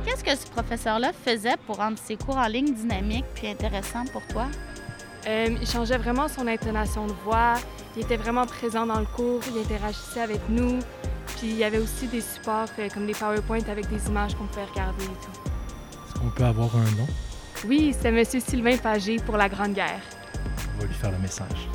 Qu'est-ce 0.05 0.25
que 0.25 0.35
ce 0.37 0.47
professeur-là 0.51 1.13
faisait 1.13 1.57
pour 1.67 1.77
rendre 1.77 1.97
ses 1.99 2.17
cours 2.17 2.37
en 2.37 2.47
ligne 2.47 2.75
dynamiques 2.75 3.25
puis 3.35 3.47
intéressants 3.47 4.05
pour 4.13 4.27
toi? 4.27 4.47
Euh, 5.27 5.57
il 5.61 5.67
changeait 5.67 5.99
vraiment 5.99 6.27
son 6.27 6.47
intonation 6.49 7.07
de 7.07 7.13
voix. 7.25 7.55
Il 7.97 8.03
était 8.03 8.17
vraiment 8.17 8.45
présent 8.45 8.85
dans 8.85 8.99
le 8.99 9.07
cours. 9.07 9.41
Il 9.55 9.61
interagissait 9.61 10.23
avec 10.23 10.41
nous. 10.49 10.81
Puis 11.37 11.51
il 11.51 11.57
y 11.57 11.65
avait 11.65 11.79
aussi 11.79 12.09
des 12.09 12.21
supports 12.21 12.69
euh, 12.79 12.89
comme 12.93 13.07
des 13.07 13.15
PowerPoint 13.15 13.63
avec 13.69 13.89
des 13.89 14.07
images 14.09 14.35
qu'on 14.35 14.47
pouvait 14.47 14.65
regarder 14.65 15.05
et 15.05 15.07
tout. 15.07 15.51
Est-ce 16.09 16.21
qu'on 16.21 16.31
peut 16.31 16.45
avoir 16.45 16.75
un 16.75 16.91
nom? 16.97 17.07
Oui, 17.67 17.95
c'est 17.99 18.09
M. 18.09 18.25
Sylvain 18.25 18.77
Pagé 18.77 19.17
pour 19.19 19.37
la 19.37 19.49
Grande 19.49 19.75
Guerre. 19.75 20.03
On 20.75 20.81
va 20.81 20.87
lui 20.87 20.95
faire 20.95 21.13
le 21.13 21.19
message. 21.19 21.69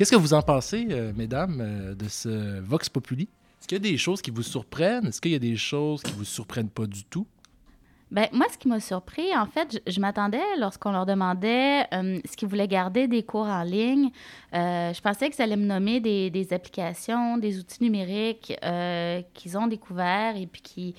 Qu'est-ce 0.00 0.12
que 0.12 0.16
vous 0.16 0.32
en 0.32 0.40
pensez, 0.40 0.86
euh, 0.92 1.12
mesdames, 1.14 1.60
euh, 1.60 1.94
de 1.94 2.08
ce 2.08 2.58
Vox 2.60 2.88
Populi? 2.88 3.24
Est-ce 3.24 3.68
qu'il 3.68 3.76
y 3.76 3.86
a 3.86 3.90
des 3.90 3.98
choses 3.98 4.22
qui 4.22 4.30
vous 4.30 4.42
surprennent? 4.42 5.08
Est-ce 5.08 5.20
qu'il 5.20 5.32
y 5.32 5.34
a 5.34 5.38
des 5.38 5.58
choses 5.58 6.02
qui 6.02 6.12
vous 6.12 6.24
surprennent 6.24 6.70
pas 6.70 6.86
du 6.86 7.04
tout? 7.04 7.26
Ben, 8.10 8.26
moi, 8.32 8.46
ce 8.50 8.56
qui 8.56 8.66
m'a 8.66 8.80
surpris, 8.80 9.36
en 9.36 9.44
fait, 9.44 9.82
je, 9.86 10.00
m'attendais 10.00 10.40
lorsqu'on 10.58 10.92
leur 10.92 11.04
demandait 11.04 11.82
euh, 11.92 12.18
ce 12.24 12.34
qu'ils 12.34 12.48
voulaient 12.48 12.66
garder 12.66 13.08
des 13.08 13.22
cours 13.22 13.46
en 13.46 13.62
ligne. 13.62 14.08
je 14.54 15.00
pensais 15.02 15.28
qu'ils 15.28 15.42
allaient 15.42 15.54
me 15.56 15.66
nommer 15.66 16.00
des, 16.00 16.52
applications, 16.54 17.36
des 17.36 17.58
outils 17.58 17.82
numériques 17.82 18.58
qu'ils 19.34 19.58
ont 19.58 19.66
découverts 19.66 20.34
et 20.34 20.46
puis 20.46 20.62
qui, 20.62 20.94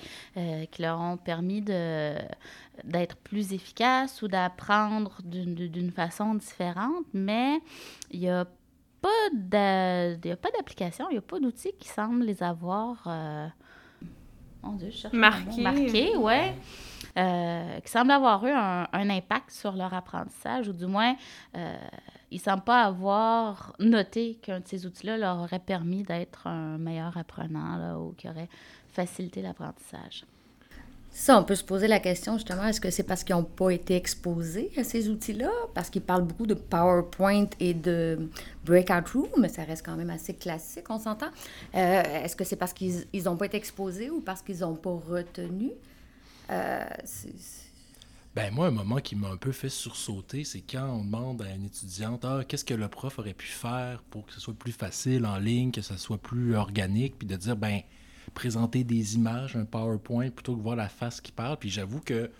leur 0.78 1.00
ont 1.00 1.16
permis 1.16 1.60
d'être 1.60 3.16
plus 3.24 3.52
efficaces 3.52 4.22
ou 4.22 4.28
d'apprendre 4.28 5.18
d'une, 5.24 5.56
d'une 5.56 5.90
façon 5.90 6.36
différente. 6.36 7.04
Mais 7.12 7.58
il 8.12 8.20
n'y 8.20 8.30
a 8.30 8.46
pas 9.02 9.08
de- 9.32 10.14
il 10.24 10.28
y 10.28 10.32
a 10.32 10.36
pas 10.36 10.50
d'application, 10.56 11.06
il 11.10 11.14
n'y 11.14 11.18
a 11.18 11.22
pas 11.22 11.38
d'outils 11.40 11.72
qui 11.78 11.88
semblent 11.88 12.24
les 12.24 12.42
avoir. 12.42 13.02
euh, 13.06 13.48
mon 14.62 14.72
Dieu, 14.74 14.90
je 14.90 14.96
cherche 14.96 15.12
le 15.12 15.18
mot. 15.18 15.26
Marqués. 15.26 15.62
Marqués, 15.62 16.16
ouais. 16.16 16.54
Euh, 17.18 17.80
qui 17.80 17.90
semblent 17.90 18.12
avoir 18.12 18.46
eu 18.46 18.50
un, 18.52 18.86
un 18.92 19.10
impact 19.10 19.50
sur 19.50 19.72
leur 19.72 19.92
apprentissage, 19.92 20.68
ou 20.68 20.72
du 20.72 20.86
moins, 20.86 21.14
euh, 21.56 21.76
ils 22.30 22.36
ne 22.38 22.42
semblent 22.42 22.62
pas 22.64 22.84
avoir 22.84 23.74
noté 23.80 24.36
qu'un 24.36 24.60
de 24.60 24.66
ces 24.66 24.86
outils-là 24.86 25.18
leur 25.18 25.38
aurait 25.40 25.58
permis 25.58 26.04
d'être 26.04 26.46
un 26.46 26.78
meilleur 26.78 27.16
apprenant 27.18 27.76
là, 27.76 27.98
ou 27.98 28.12
qui 28.12 28.28
aurait 28.28 28.48
facilité 28.92 29.42
l'apprentissage. 29.42 30.24
Ça, 31.14 31.38
on 31.38 31.44
peut 31.44 31.54
se 31.54 31.62
poser 31.64 31.88
la 31.88 32.00
question 32.00 32.38
justement, 32.38 32.64
est-ce 32.66 32.80
que 32.80 32.90
c'est 32.90 33.02
parce 33.02 33.22
qu'ils 33.22 33.36
n'ont 33.36 33.44
pas 33.44 33.68
été 33.70 33.94
exposés 33.96 34.70
à 34.78 34.82
ces 34.84 35.10
outils-là? 35.10 35.50
Parce 35.74 35.90
qu'ils 35.90 36.00
parlent 36.00 36.22
beaucoup 36.26 36.46
de 36.46 36.54
PowerPoint 36.54 37.48
et 37.60 37.74
de 37.74 38.30
Breakout 38.64 39.06
Room, 39.12 39.28
mais 39.38 39.50
ça 39.50 39.62
reste 39.64 39.84
quand 39.84 39.94
même 39.96 40.08
assez 40.08 40.32
classique, 40.32 40.88
on 40.88 40.98
s'entend. 40.98 41.28
Euh, 41.74 42.02
est-ce 42.24 42.34
que 42.34 42.44
c'est 42.44 42.56
parce 42.56 42.72
qu'ils 42.72 43.04
n'ont 43.24 43.36
pas 43.36 43.44
été 43.46 43.58
exposés 43.58 44.08
ou 44.08 44.22
parce 44.22 44.40
qu'ils 44.40 44.60
n'ont 44.60 44.74
pas 44.74 44.90
retenu? 44.90 45.70
Euh, 46.50 46.82
c'est- 47.04 47.28
Ben 48.34 48.50
moi, 48.50 48.68
un 48.68 48.70
moment 48.70 48.96
qui 48.96 49.14
m'a 49.14 49.28
un 49.28 49.36
peu 49.36 49.52
fait 49.52 49.68
sursauter, 49.68 50.44
c'est 50.44 50.62
quand 50.62 50.88
on 50.88 51.04
demande 51.04 51.42
à 51.42 51.50
une 51.54 51.66
étudiante 51.66 52.24
ah, 52.24 52.40
qu'est-ce 52.48 52.64
que 52.64 52.72
le 52.72 52.88
prof 52.88 53.18
aurait 53.18 53.34
pu 53.34 53.48
faire 53.48 54.02
pour 54.08 54.24
que 54.24 54.32
ce 54.32 54.40
soit 54.40 54.54
plus 54.54 54.72
facile 54.72 55.26
en 55.26 55.36
ligne, 55.36 55.70
que 55.72 55.82
ce 55.82 55.98
soit 55.98 56.16
plus 56.16 56.56
organique, 56.56 57.18
puis 57.18 57.28
de 57.28 57.36
dire 57.36 57.54
ben 57.56 57.80
présenter 58.34 58.84
des 58.84 59.14
images, 59.14 59.56
un 59.56 59.64
PowerPoint 59.64 60.30
plutôt 60.30 60.56
que 60.56 60.62
voir 60.62 60.76
la 60.76 60.88
face 60.88 61.20
qui 61.20 61.32
parle. 61.32 61.56
Puis 61.58 61.70
j'avoue 61.70 62.00
que 62.00 62.30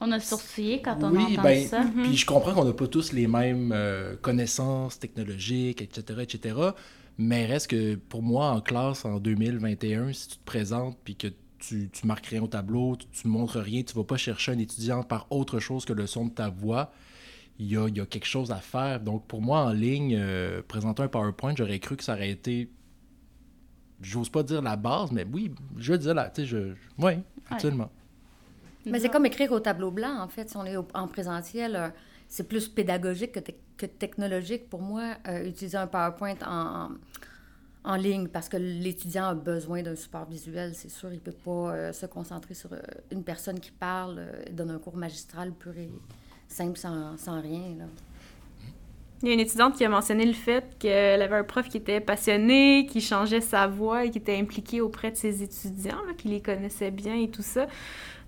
On 0.00 0.10
a 0.12 0.20
sourcillé 0.20 0.82
quand 0.82 1.02
on 1.02 1.14
oui, 1.14 1.34
entend 1.34 1.42
ben, 1.42 1.66
ça. 1.66 1.84
puis 2.02 2.16
je 2.16 2.26
comprends 2.26 2.54
qu'on 2.54 2.64
n'a 2.64 2.72
pas 2.72 2.88
tous 2.88 3.12
les 3.12 3.26
mêmes 3.26 3.72
euh, 3.72 4.16
connaissances 4.16 4.98
technologiques, 4.98 5.82
etc., 5.82 6.20
etc. 6.22 6.56
Mais 7.16 7.46
reste 7.46 7.68
que 7.68 7.94
pour 7.94 8.22
moi, 8.22 8.50
en 8.50 8.60
classe 8.60 9.04
en 9.04 9.18
2021, 9.18 10.12
si 10.12 10.28
tu 10.28 10.36
te 10.38 10.44
présentes 10.44 10.98
puis 11.04 11.14
que 11.14 11.28
tu, 11.58 11.88
tu 11.90 12.06
marques 12.06 12.26
rien 12.26 12.42
au 12.42 12.48
tableau, 12.48 12.96
tu, 12.96 13.06
tu 13.06 13.28
montres 13.28 13.58
rien, 13.58 13.82
tu 13.82 13.94
vas 13.94 14.04
pas 14.04 14.16
chercher 14.16 14.52
un 14.52 14.58
étudiant 14.58 15.02
par 15.02 15.26
autre 15.30 15.60
chose 15.60 15.84
que 15.84 15.92
le 15.92 16.06
son 16.06 16.26
de 16.26 16.30
ta 16.32 16.48
voix, 16.48 16.92
il 17.58 17.66
y 17.66 17.76
a, 17.76 17.88
il 17.88 17.96
y 17.96 18.00
a 18.00 18.06
quelque 18.06 18.26
chose 18.26 18.50
à 18.50 18.56
faire. 18.58 19.00
Donc 19.00 19.26
pour 19.26 19.42
moi, 19.42 19.60
en 19.60 19.72
ligne, 19.72 20.16
euh, 20.18 20.62
présenter 20.66 21.02
un 21.02 21.08
PowerPoint, 21.08 21.54
j'aurais 21.56 21.78
cru 21.78 21.96
que 21.96 22.04
ça 22.04 22.14
aurait 22.14 22.30
été, 22.30 22.68
j'ose 24.04 24.28
pas 24.28 24.42
dire 24.42 24.62
la 24.62 24.76
base, 24.76 25.10
mais 25.12 25.26
oui, 25.32 25.50
je 25.78 25.92
veux 25.92 25.98
dire, 25.98 26.14
la, 26.14 26.28
tu 26.30 26.42
sais, 26.42 26.46
je, 26.46 26.74
je- 26.74 27.02
ouais, 27.04 27.20
absolument. 27.50 27.90
Mais 28.86 29.00
c'est 29.00 29.08
comme 29.08 29.26
écrire 29.26 29.50
au 29.52 29.60
tableau 29.60 29.90
blanc, 29.90 30.20
en 30.20 30.28
fait. 30.28 30.50
Si 30.50 30.56
on 30.56 30.64
est 30.66 30.76
au- 30.76 30.86
en 30.94 31.08
présentiel, 31.08 31.74
euh, 31.74 31.88
c'est 32.28 32.46
plus 32.46 32.68
pédagogique 32.68 33.32
que, 33.32 33.40
tec- 33.40 33.60
que 33.76 33.86
technologique 33.86 34.68
pour 34.68 34.82
moi, 34.82 35.14
euh, 35.26 35.48
utiliser 35.48 35.78
un 35.78 35.86
PowerPoint 35.86 36.34
en, 36.46 36.90
en, 37.86 37.90
en 37.92 37.96
ligne, 37.96 38.28
parce 38.28 38.48
que 38.50 38.58
l'étudiant 38.58 39.24
a 39.28 39.34
besoin 39.34 39.82
d'un 39.82 39.96
support 39.96 40.26
visuel, 40.26 40.74
c'est 40.74 40.90
sûr. 40.90 41.10
Il 41.12 41.16
ne 41.16 41.20
peut 41.20 41.32
pas 41.32 41.72
euh, 41.74 41.92
se 41.92 42.04
concentrer 42.06 42.52
sur 42.54 42.72
euh, 42.74 42.78
une 43.10 43.22
personne 43.24 43.58
qui 43.58 43.70
parle, 43.70 44.16
euh, 44.18 44.32
donne 44.52 44.70
un 44.70 44.78
cours 44.78 44.96
magistral 44.96 45.52
pur 45.52 45.76
et 45.78 45.90
simple, 46.48 46.78
sans, 46.78 47.16
sans 47.16 47.40
rien. 47.40 47.74
Là. 47.78 47.84
Il 49.22 49.28
y 49.28 49.30
a 49.30 49.34
une 49.34 49.40
étudiante 49.40 49.76
qui 49.76 49.84
a 49.84 49.88
mentionné 49.88 50.26
le 50.26 50.34
fait 50.34 50.76
qu'elle 50.78 51.22
avait 51.22 51.36
un 51.36 51.44
prof 51.44 51.68
qui 51.68 51.78
était 51.78 52.00
passionné, 52.00 52.84
qui 52.84 53.00
changeait 53.00 53.40
sa 53.40 53.66
voix 53.66 54.04
et 54.04 54.10
qui 54.10 54.18
était 54.18 54.36
impliqué 54.36 54.82
auprès 54.82 55.10
de 55.10 55.16
ses 55.16 55.42
étudiants, 55.42 56.00
qui 56.18 56.28
les 56.28 56.42
connaissait 56.42 56.90
bien 56.90 57.14
et 57.14 57.30
tout 57.30 57.42
ça. 57.42 57.66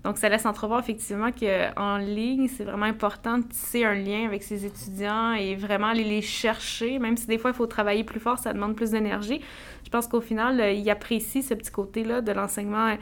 Donc, 0.03 0.17
ça 0.17 0.29
laisse 0.29 0.45
entrevoir 0.45 0.79
effectivement 0.79 1.31
qu'en 1.31 1.97
ligne, 1.97 2.47
c'est 2.47 2.63
vraiment 2.63 2.85
important 2.85 3.39
de 3.39 3.43
tisser 3.43 3.83
un 3.83 3.93
lien 3.93 4.25
avec 4.25 4.41
ses 4.41 4.65
étudiants 4.65 5.33
et 5.33 5.55
vraiment 5.55 5.87
aller 5.87 6.03
les 6.03 6.21
chercher, 6.21 6.97
même 6.97 7.17
si 7.17 7.27
des 7.27 7.37
fois, 7.37 7.51
il 7.51 7.55
faut 7.55 7.67
travailler 7.67 8.03
plus 8.03 8.19
fort, 8.19 8.39
ça 8.39 8.53
demande 8.53 8.75
plus 8.75 8.91
d'énergie. 8.91 9.41
Je 9.83 9.89
pense 9.89 10.07
qu'au 10.07 10.21
final, 10.21 10.59
euh, 10.61 10.71
il 10.71 10.89
apprécie 10.89 11.43
ce 11.43 11.53
petit 11.53 11.71
côté-là 11.71 12.21
de 12.21 12.31
l'enseignement 12.31 12.87
euh, 12.87 12.95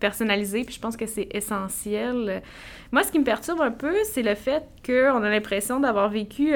personnalisé, 0.00 0.64
puis 0.64 0.74
je 0.74 0.80
pense 0.80 0.96
que 0.96 1.06
c'est 1.06 1.28
essentiel. 1.32 2.26
Euh, 2.28 2.40
Moi, 2.90 3.02
ce 3.02 3.12
qui 3.12 3.18
me 3.18 3.24
perturbe 3.24 3.60
un 3.60 3.70
peu, 3.70 3.94
c'est 4.04 4.22
le 4.22 4.34
fait 4.34 4.64
qu'on 4.84 5.22
a 5.22 5.28
l'impression 5.30 5.78
d'avoir 5.78 6.08
vécu... 6.08 6.54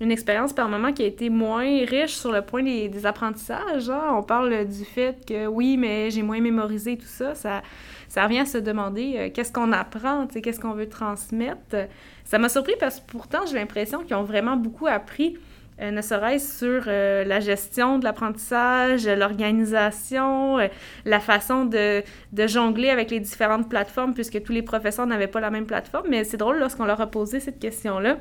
une 0.00 0.10
expérience 0.10 0.52
par 0.52 0.68
moment 0.68 0.92
qui 0.92 1.02
a 1.02 1.06
été 1.06 1.30
moins 1.30 1.84
riche 1.84 2.14
sur 2.14 2.32
le 2.32 2.42
point 2.42 2.62
des, 2.62 3.06
apprentissages. 3.06 3.88
hein. 3.88 4.12
On 4.12 4.22
parle 4.22 4.66
du 4.66 4.84
fait 4.84 5.24
que 5.26 5.46
oui, 5.46 5.76
mais 5.76 6.10
j'ai 6.10 6.22
moins 6.22 6.40
mémorisé 6.40 6.96
tout 6.96 7.06
ça. 7.06 7.34
Ça, 7.34 7.62
ça 8.08 8.24
revient 8.24 8.40
à 8.40 8.46
se 8.46 8.58
demander 8.58 9.14
euh, 9.16 9.30
qu'est-ce 9.32 9.52
qu'on 9.52 9.72
apprend, 9.72 10.26
qu'est-ce 10.26 10.60
qu'on 10.60 10.72
veut 10.72 10.88
transmettre. 10.88 11.88
Ça 12.24 12.38
m'a 12.38 12.48
surpris 12.48 12.74
parce 12.78 13.00
que 13.00 13.10
pourtant, 13.10 13.46
j'ai 13.46 13.54
l'impression 13.54 14.02
qu'ils 14.02 14.16
ont 14.16 14.24
vraiment 14.24 14.56
beaucoup 14.56 14.86
appris, 14.86 15.36
euh, 15.80 15.90
ne 15.90 16.00
serait-ce 16.00 16.58
sur 16.58 16.84
euh, 16.86 17.24
la 17.24 17.40
gestion 17.40 17.98
de 17.98 18.04
l'apprentissage, 18.04 19.06
l'organisation, 19.06 20.58
euh, 20.58 20.68
la 21.04 21.20
façon 21.20 21.66
de, 21.66 22.02
de 22.32 22.46
jongler 22.46 22.88
avec 22.88 23.10
les 23.10 23.20
différentes 23.20 23.68
plateformes, 23.68 24.14
puisque 24.14 24.42
tous 24.42 24.52
les 24.52 24.62
professeurs 24.62 25.06
n'avaient 25.06 25.26
pas 25.26 25.40
la 25.40 25.50
même 25.50 25.66
plateforme. 25.66 26.06
Mais 26.08 26.24
c'est 26.24 26.38
drôle, 26.38 26.58
lorsqu'on 26.58 26.86
leur 26.86 27.00
a 27.00 27.06
posé 27.06 27.40
cette 27.40 27.58
question-là, 27.58 28.16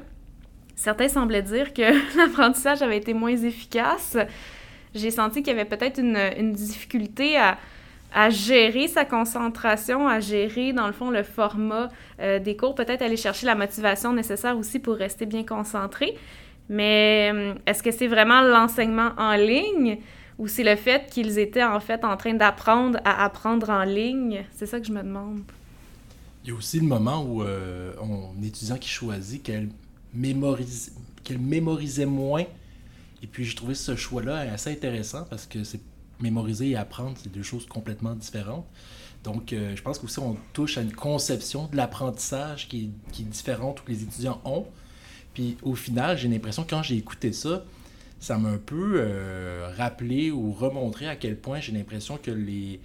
Certains 0.75 1.07
semblaient 1.07 1.41
dire 1.41 1.73
que 1.73 1.81
l'apprentissage 2.17 2.81
avait 2.81 2.97
été 2.97 3.13
moins 3.13 3.35
efficace. 3.35 4.17
J'ai 4.93 5.11
senti 5.11 5.41
qu'il 5.41 5.55
y 5.55 5.59
avait 5.59 5.65
peut-être 5.69 5.99
une, 5.99 6.53
difficulté 6.53 7.37
à, 7.37 7.57
à 8.13 8.29
gérer 8.29 8.87
sa 8.87 9.03
concentration, 9.05 10.07
à 10.07 10.19
gérer, 10.19 10.73
dans 10.73 10.87
le 10.87 10.93
fond, 10.93 11.09
le 11.09 11.23
format 11.23 11.89
euh, 12.21 12.39
des 12.39 12.55
cours, 12.55 12.75
peut-être 12.75 13.01
aller 13.01 13.17
chercher 13.17 13.45
la 13.45 13.55
motivation 13.55 14.13
nécessaire 14.13 14.57
aussi 14.57 14.79
pour 14.79 14.95
rester 14.95 15.25
bien 15.25 15.43
concentré. 15.43 16.15
Mais 16.69 17.31
euh, 17.33 17.53
est-ce 17.65 17.83
que 17.83 17.91
c'est 17.91 18.07
vraiment 18.07 18.41
l'enseignement 18.41 19.11
en 19.17 19.35
ligne 19.35 19.99
ou 20.37 20.47
c'est 20.47 20.63
le 20.63 20.75
fait 20.75 21.09
qu'ils 21.09 21.39
étaient 21.39 21.63
en 21.63 21.79
fait 21.79 22.03
en 22.03 22.17
train 22.17 22.33
d'apprendre 22.33 22.99
à 23.05 23.23
apprendre 23.23 23.69
en 23.69 23.83
ligne? 23.83 24.45
C'est 24.55 24.65
ça 24.65 24.79
que 24.79 24.85
je 24.87 24.91
me 24.91 25.03
demande. 25.03 25.41
Il 26.43 26.49
y 26.49 26.53
a 26.53 26.55
aussi 26.55 26.79
le 26.79 26.85
moment 26.85 27.23
où 27.23 27.43
euh, 27.43 27.93
un 28.01 28.43
étudiant 28.43 28.77
qui 28.77 28.89
choisit 28.89 29.41
qu'elle 29.41 29.69
qu'elle 31.23 31.39
mémorisait 31.39 32.05
moins. 32.05 32.45
Et 33.23 33.27
puis 33.27 33.45
j'ai 33.45 33.55
trouvé 33.55 33.75
ce 33.75 33.95
choix-là 33.95 34.51
assez 34.51 34.71
intéressant 34.71 35.23
parce 35.29 35.45
que 35.45 35.63
c'est 35.63 35.79
mémoriser 36.19 36.69
et 36.69 36.75
apprendre, 36.75 37.17
c'est 37.21 37.31
deux 37.31 37.43
choses 37.43 37.65
complètement 37.65 38.15
différentes. 38.15 38.65
Donc 39.23 39.53
euh, 39.53 39.75
je 39.75 39.81
pense 39.81 39.99
qu'aussi 39.99 40.19
on 40.19 40.37
touche 40.53 40.77
à 40.77 40.81
une 40.81 40.93
conception 40.93 41.67
de 41.67 41.75
l'apprentissage 41.75 42.67
qui 42.67 42.91
est, 43.19 43.23
différente 43.23 43.83
que 43.83 43.91
les 43.91 44.03
étudiants 44.03 44.39
ont. 44.45 44.65
Puis 45.33 45.57
au 45.63 45.75
final, 45.75 46.17
j'ai 46.17 46.27
l'impression 46.27 46.65
quand 46.69 46.83
j'ai 46.83 46.95
écouté 46.95 47.33
ça, 47.33 47.65
ça 48.19 48.37
m'a 48.37 48.49
un 48.49 48.57
peu 48.57 48.93
euh, 48.95 49.69
rappelé 49.77 50.31
ou 50.31 50.53
remontré 50.53 51.07
à 51.07 51.15
quel 51.15 51.37
point 51.37 51.59
j'ai 51.59 51.73
l'impression 51.73 52.17
que 52.17 52.31
les, 52.31 52.79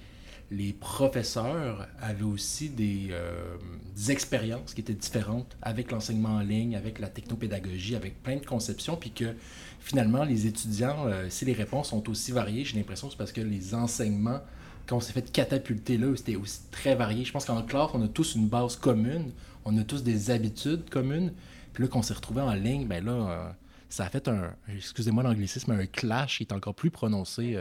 les 0.50 0.72
professeurs 0.72 1.86
avaient 2.00 2.24
aussi 2.24 2.70
des, 2.70 3.08
euh, 3.12 3.56
des 3.94 4.10
expériences 4.10 4.74
qui 4.74 4.80
étaient 4.80 4.92
différentes 4.92 5.56
avec 5.62 5.92
l'enseignement 5.92 6.30
en 6.30 6.40
ligne, 6.40 6.74
avec 6.74 6.98
la 6.98 7.08
technopédagogie, 7.08 7.94
avec 7.94 8.20
plein 8.22 8.36
de 8.36 8.44
conceptions, 8.44 8.96
puis 8.96 9.12
que 9.12 9.36
finalement, 9.78 10.24
les 10.24 10.46
étudiants, 10.46 11.06
euh, 11.06 11.26
si 11.30 11.44
les 11.44 11.52
réponses 11.52 11.90
sont 11.90 12.08
aussi 12.10 12.32
variées, 12.32 12.64
j'ai 12.64 12.76
l'impression 12.76 13.06
que 13.06 13.12
c'est 13.12 13.18
parce 13.18 13.32
que 13.32 13.40
les 13.40 13.74
enseignements, 13.74 14.40
quand 14.86 14.96
on 14.96 15.00
s'est 15.00 15.12
fait 15.12 15.30
catapulter 15.30 15.96
là, 15.96 16.12
c'était 16.16 16.36
aussi 16.36 16.62
très 16.72 16.96
varié. 16.96 17.24
Je 17.24 17.32
pense 17.32 17.44
qu'en 17.44 17.62
classe, 17.62 17.90
on 17.94 18.02
a 18.02 18.08
tous 18.08 18.34
une 18.34 18.48
base 18.48 18.74
commune, 18.74 19.30
on 19.64 19.78
a 19.78 19.84
tous 19.84 20.02
des 20.02 20.32
habitudes 20.32 20.90
communes, 20.90 21.32
puis 21.72 21.84
là, 21.84 21.88
qu'on 21.88 22.02
s'est 22.02 22.14
retrouvé 22.14 22.40
en 22.40 22.54
ligne, 22.54 22.88
ben 22.88 23.04
là, 23.04 23.12
euh, 23.12 23.50
ça 23.88 24.04
a 24.04 24.08
fait 24.08 24.26
un, 24.26 24.52
excusez-moi 24.68 25.22
l'anglicisme, 25.22 25.70
un 25.70 25.86
clash 25.86 26.38
qui 26.38 26.42
est 26.42 26.52
encore 26.52 26.74
plus 26.74 26.90
prononcé. 26.90 27.56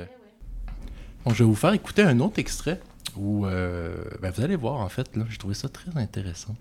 Bon, 1.30 1.36
je 1.36 1.44
vais 1.44 1.48
vous 1.48 1.56
faire 1.56 1.74
écouter 1.74 2.02
un 2.02 2.20
autre 2.22 2.40
extrait 2.40 2.82
où 3.16 3.46
euh, 3.46 4.04
ben, 4.20 4.32
vous 4.32 4.42
allez 4.44 4.56
voir 4.56 4.80
en 4.80 4.90
fait, 4.90 5.16
là, 5.16 5.26
j'ai 5.30 5.38
trouvé 5.38 5.54
ça 5.54 5.70
très 5.70 5.96
intéressant. 5.96 6.56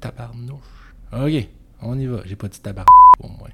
Tabarnouche. 0.00 0.94
Ok, 1.12 1.46
on 1.82 1.98
y 1.98 2.06
va. 2.06 2.22
J'ai 2.24 2.36
pas 2.36 2.48
dit 2.48 2.58
tabarnouche 2.58 2.88
au 3.20 3.28
moins. 3.28 3.50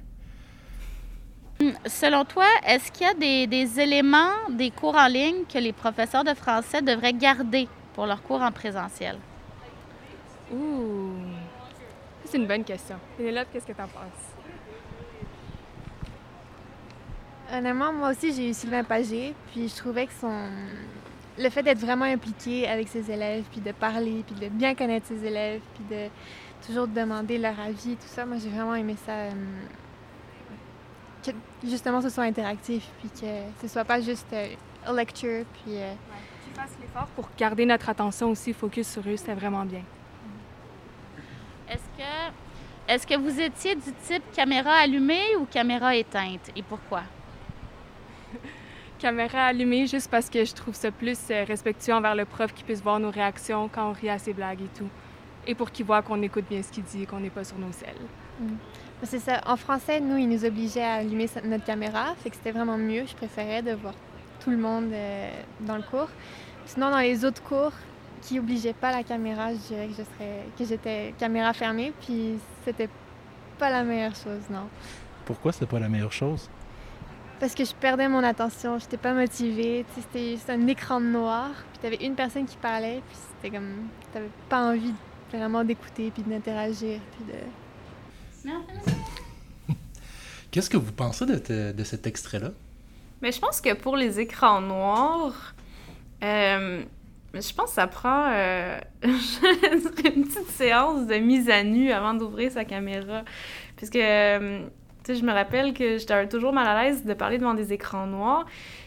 Hum, 1.59 1.73
Selon 1.87 2.23
toi, 2.23 2.45
est-ce 2.65 2.89
qu'il 2.89 3.05
y 3.05 3.09
a 3.09 3.13
des, 3.15 3.47
des 3.47 3.81
éléments 3.81 4.31
des 4.49 4.71
cours 4.71 4.95
en 4.95 5.07
ligne 5.07 5.43
que 5.53 5.57
les 5.57 5.73
professeurs 5.73 6.23
de 6.23 6.33
français 6.33 6.81
devraient 6.81 7.11
garder 7.11 7.67
pour 7.95 8.05
leurs 8.05 8.23
cours 8.23 8.41
en 8.41 8.51
présentiel? 8.53 9.17
Ouh, 10.53 11.15
Ça, 12.23 12.31
c'est 12.31 12.37
une 12.37 12.47
bonne 12.47 12.63
question. 12.63 12.95
Pénélope, 13.17 13.47
qu'est-ce 13.51 13.67
que 13.67 13.73
t'en 13.73 13.89
penses? 13.89 14.44
Honnêtement, 17.51 17.93
moi 17.93 18.09
aussi, 18.11 18.33
j'ai 18.33 18.49
eu 18.49 18.53
Sylvain 18.53 18.83
Pagé, 18.83 19.33
puis 19.51 19.67
je 19.69 19.75
trouvais 19.75 20.07
que 20.07 20.13
son, 20.19 20.49
le 21.37 21.49
fait 21.49 21.61
d'être 21.63 21.79
vraiment 21.79 22.05
impliqué 22.05 22.67
avec 22.67 22.87
ses 22.87 23.09
élèves, 23.11 23.43
puis 23.51 23.61
de 23.61 23.71
parler, 23.71 24.23
puis 24.25 24.35
de 24.35 24.49
bien 24.49 24.73
connaître 24.73 25.07
ses 25.07 25.23
élèves, 25.23 25.61
puis 25.75 25.83
de 25.95 26.09
toujours 26.65 26.87
demander 26.87 27.37
leur 27.37 27.59
avis, 27.59 27.95
tout 27.95 28.07
ça, 28.07 28.25
moi 28.25 28.37
j'ai 28.41 28.49
vraiment 28.49 28.75
aimé 28.75 28.95
ça. 29.05 29.11
euh, 29.11 29.31
que 31.23 31.31
justement 31.67 32.01
ce 32.01 32.09
soit 32.09 32.23
interactif, 32.25 32.83
puis 32.99 33.09
que 33.09 33.27
ce 33.61 33.67
soit 33.67 33.85
pas 33.85 33.99
juste 34.01 34.27
euh, 34.33 34.47
a 34.85 34.93
lecture, 34.93 35.45
puis. 35.53 35.75
euh, 35.77 35.93
Qu'ils 36.43 36.53
fassent 36.53 36.77
l'effort 36.81 37.07
pour 37.15 37.29
garder 37.37 37.65
notre 37.65 37.89
attention 37.89 38.29
aussi 38.31 38.53
focus 38.53 38.87
sur 38.89 39.01
eux, 39.07 39.17
c'était 39.17 39.33
vraiment 39.33 39.65
bien. 39.65 39.81
Est-ce 41.69 41.83
que, 41.97 42.93
est-ce 42.93 43.07
que 43.07 43.15
vous 43.17 43.39
étiez 43.39 43.75
du 43.75 43.91
type 44.03 44.23
caméra 44.35 44.71
allumée 44.73 45.35
ou 45.39 45.45
caméra 45.45 45.95
éteinte? 45.95 46.51
Et 46.55 46.61
pourquoi? 46.61 47.01
Caméra 48.99 49.45
allumée 49.45 49.87
juste 49.87 50.09
parce 50.09 50.29
que 50.29 50.45
je 50.45 50.53
trouve 50.53 50.73
ça 50.73 50.89
plus 50.89 51.19
euh, 51.29 51.43
respectueux 51.45 51.93
envers 51.93 52.15
le 52.15 52.25
prof 52.25 52.53
qui 52.53 52.63
puisse 52.63 52.81
voir 52.81 52.99
nos 52.99 53.11
réactions 53.11 53.69
quand 53.69 53.89
on 53.89 53.93
rit 53.93 54.09
à 54.09 54.17
ses 54.17 54.33
blagues 54.33 54.61
et 54.61 54.77
tout. 54.77 54.89
Et 55.47 55.53
pour 55.53 55.71
qu'il 55.71 55.85
voit 55.85 56.01
qu'on 56.01 56.21
écoute 56.21 56.45
bien 56.49 56.63
ce 56.63 56.71
qu'il 56.71 56.83
dit 56.83 57.03
et 57.03 57.05
qu'on 57.05 57.19
n'est 57.19 57.29
pas 57.29 57.43
sur 57.43 57.57
nos 57.57 57.71
selles. 57.71 57.93
Mm. 58.39 58.55
C'est 59.03 59.19
ça. 59.19 59.41
En 59.45 59.57
français, 59.57 59.99
nous, 59.99 60.17
ils 60.17 60.29
nous 60.29 60.45
obligeaient 60.45 60.83
à 60.83 60.93
allumer 60.95 61.27
notre 61.43 61.65
caméra, 61.65 62.15
fait 62.23 62.29
que 62.29 62.37
c'était 62.37 62.51
vraiment 62.51 62.77
mieux. 62.77 63.05
Je 63.05 63.15
préférais 63.15 63.61
de 63.61 63.73
voir 63.73 63.93
tout 64.39 64.49
le 64.49 64.57
monde 64.57 64.91
euh, 64.91 65.29
dans 65.59 65.75
le 65.75 65.83
cours. 65.83 66.09
Sinon, 66.65 66.89
dans 66.89 66.99
les 66.99 67.25
autres 67.25 67.43
cours 67.43 67.73
qui 68.21 68.39
obligeaient 68.39 68.73
pas 68.73 68.91
la 68.91 69.03
caméra, 69.03 69.53
je 69.53 69.59
dirais 69.59 69.87
que 69.87 69.93
je 69.93 70.03
serais 70.03 70.45
que 70.57 70.65
j'étais 70.65 71.13
caméra 71.19 71.53
fermée, 71.53 71.93
puis 72.01 72.39
c'était 72.63 72.89
pas 73.59 73.69
la 73.69 73.83
meilleure 73.83 74.15
chose, 74.15 74.41
non. 74.49 74.67
Pourquoi 75.25 75.51
c'est 75.51 75.67
pas 75.67 75.79
la 75.79 75.89
meilleure 75.89 76.13
chose? 76.13 76.49
Parce 77.39 77.53
que 77.53 77.65
je 77.65 77.73
perdais 77.73 78.07
mon 78.07 78.23
attention, 78.23 78.79
j'étais 78.79 78.97
pas 78.97 79.13
motivée. 79.13 79.85
C'était 79.95 80.31
juste 80.31 80.49
un 80.49 80.67
écran 80.67 80.99
noir, 81.01 81.49
puis 81.73 81.79
t'avais 81.81 82.05
une 82.05 82.15
personne 82.15 82.45
qui 82.45 82.55
parlait, 82.57 83.01
puis 83.07 83.17
c'était 83.35 83.55
comme 83.55 83.87
t'avais 84.13 84.29
pas 84.49 84.69
envie 84.71 84.93
vraiment 85.31 85.63
d'écouter 85.63 86.11
puis 86.13 86.23
d'interagir, 86.23 86.99
puis 87.15 87.33
de. 87.33 88.51
Qu'est-ce 90.51 90.69
que 90.69 90.77
vous 90.77 90.91
pensez 90.93 91.25
de, 91.25 91.35
te- 91.37 91.71
de 91.73 91.83
cet 91.83 92.07
extrait-là? 92.07 92.51
Mais 93.21 93.31
je 93.31 93.39
pense 93.39 93.59
que 93.59 93.73
pour 93.73 93.97
les 93.97 94.19
écrans 94.19 94.61
noirs, 94.61 95.53
euh, 96.23 96.83
je 97.33 97.53
pense 97.53 97.69
que 97.69 97.75
ça 97.75 97.87
prend 97.87 98.27
euh, 98.31 98.79
une 99.03 100.25
petite 100.25 100.49
séance 100.51 101.07
de 101.07 101.15
mise 101.15 101.49
à 101.49 101.63
nu 101.63 101.91
avant 101.91 102.13
d'ouvrir 102.13 102.51
sa 102.51 102.63
caméra. 102.63 103.23
Puisque, 103.75 103.97
euh, 103.97 104.59
tu 104.59 104.65
sais, 104.65 104.69
je 105.13 105.23
me 105.23 105.31
rappelle 105.31 105.73
que 105.73 105.97
j'étais 105.97 106.27
toujours 106.27 106.53
mal 106.53 106.67
à 106.67 106.83
l'aise 106.83 107.05
de 107.05 107.13
parler 107.13 107.37
devant 107.37 107.53
des 107.53 107.73
écrans 107.73 108.07
noirs, 108.07 108.45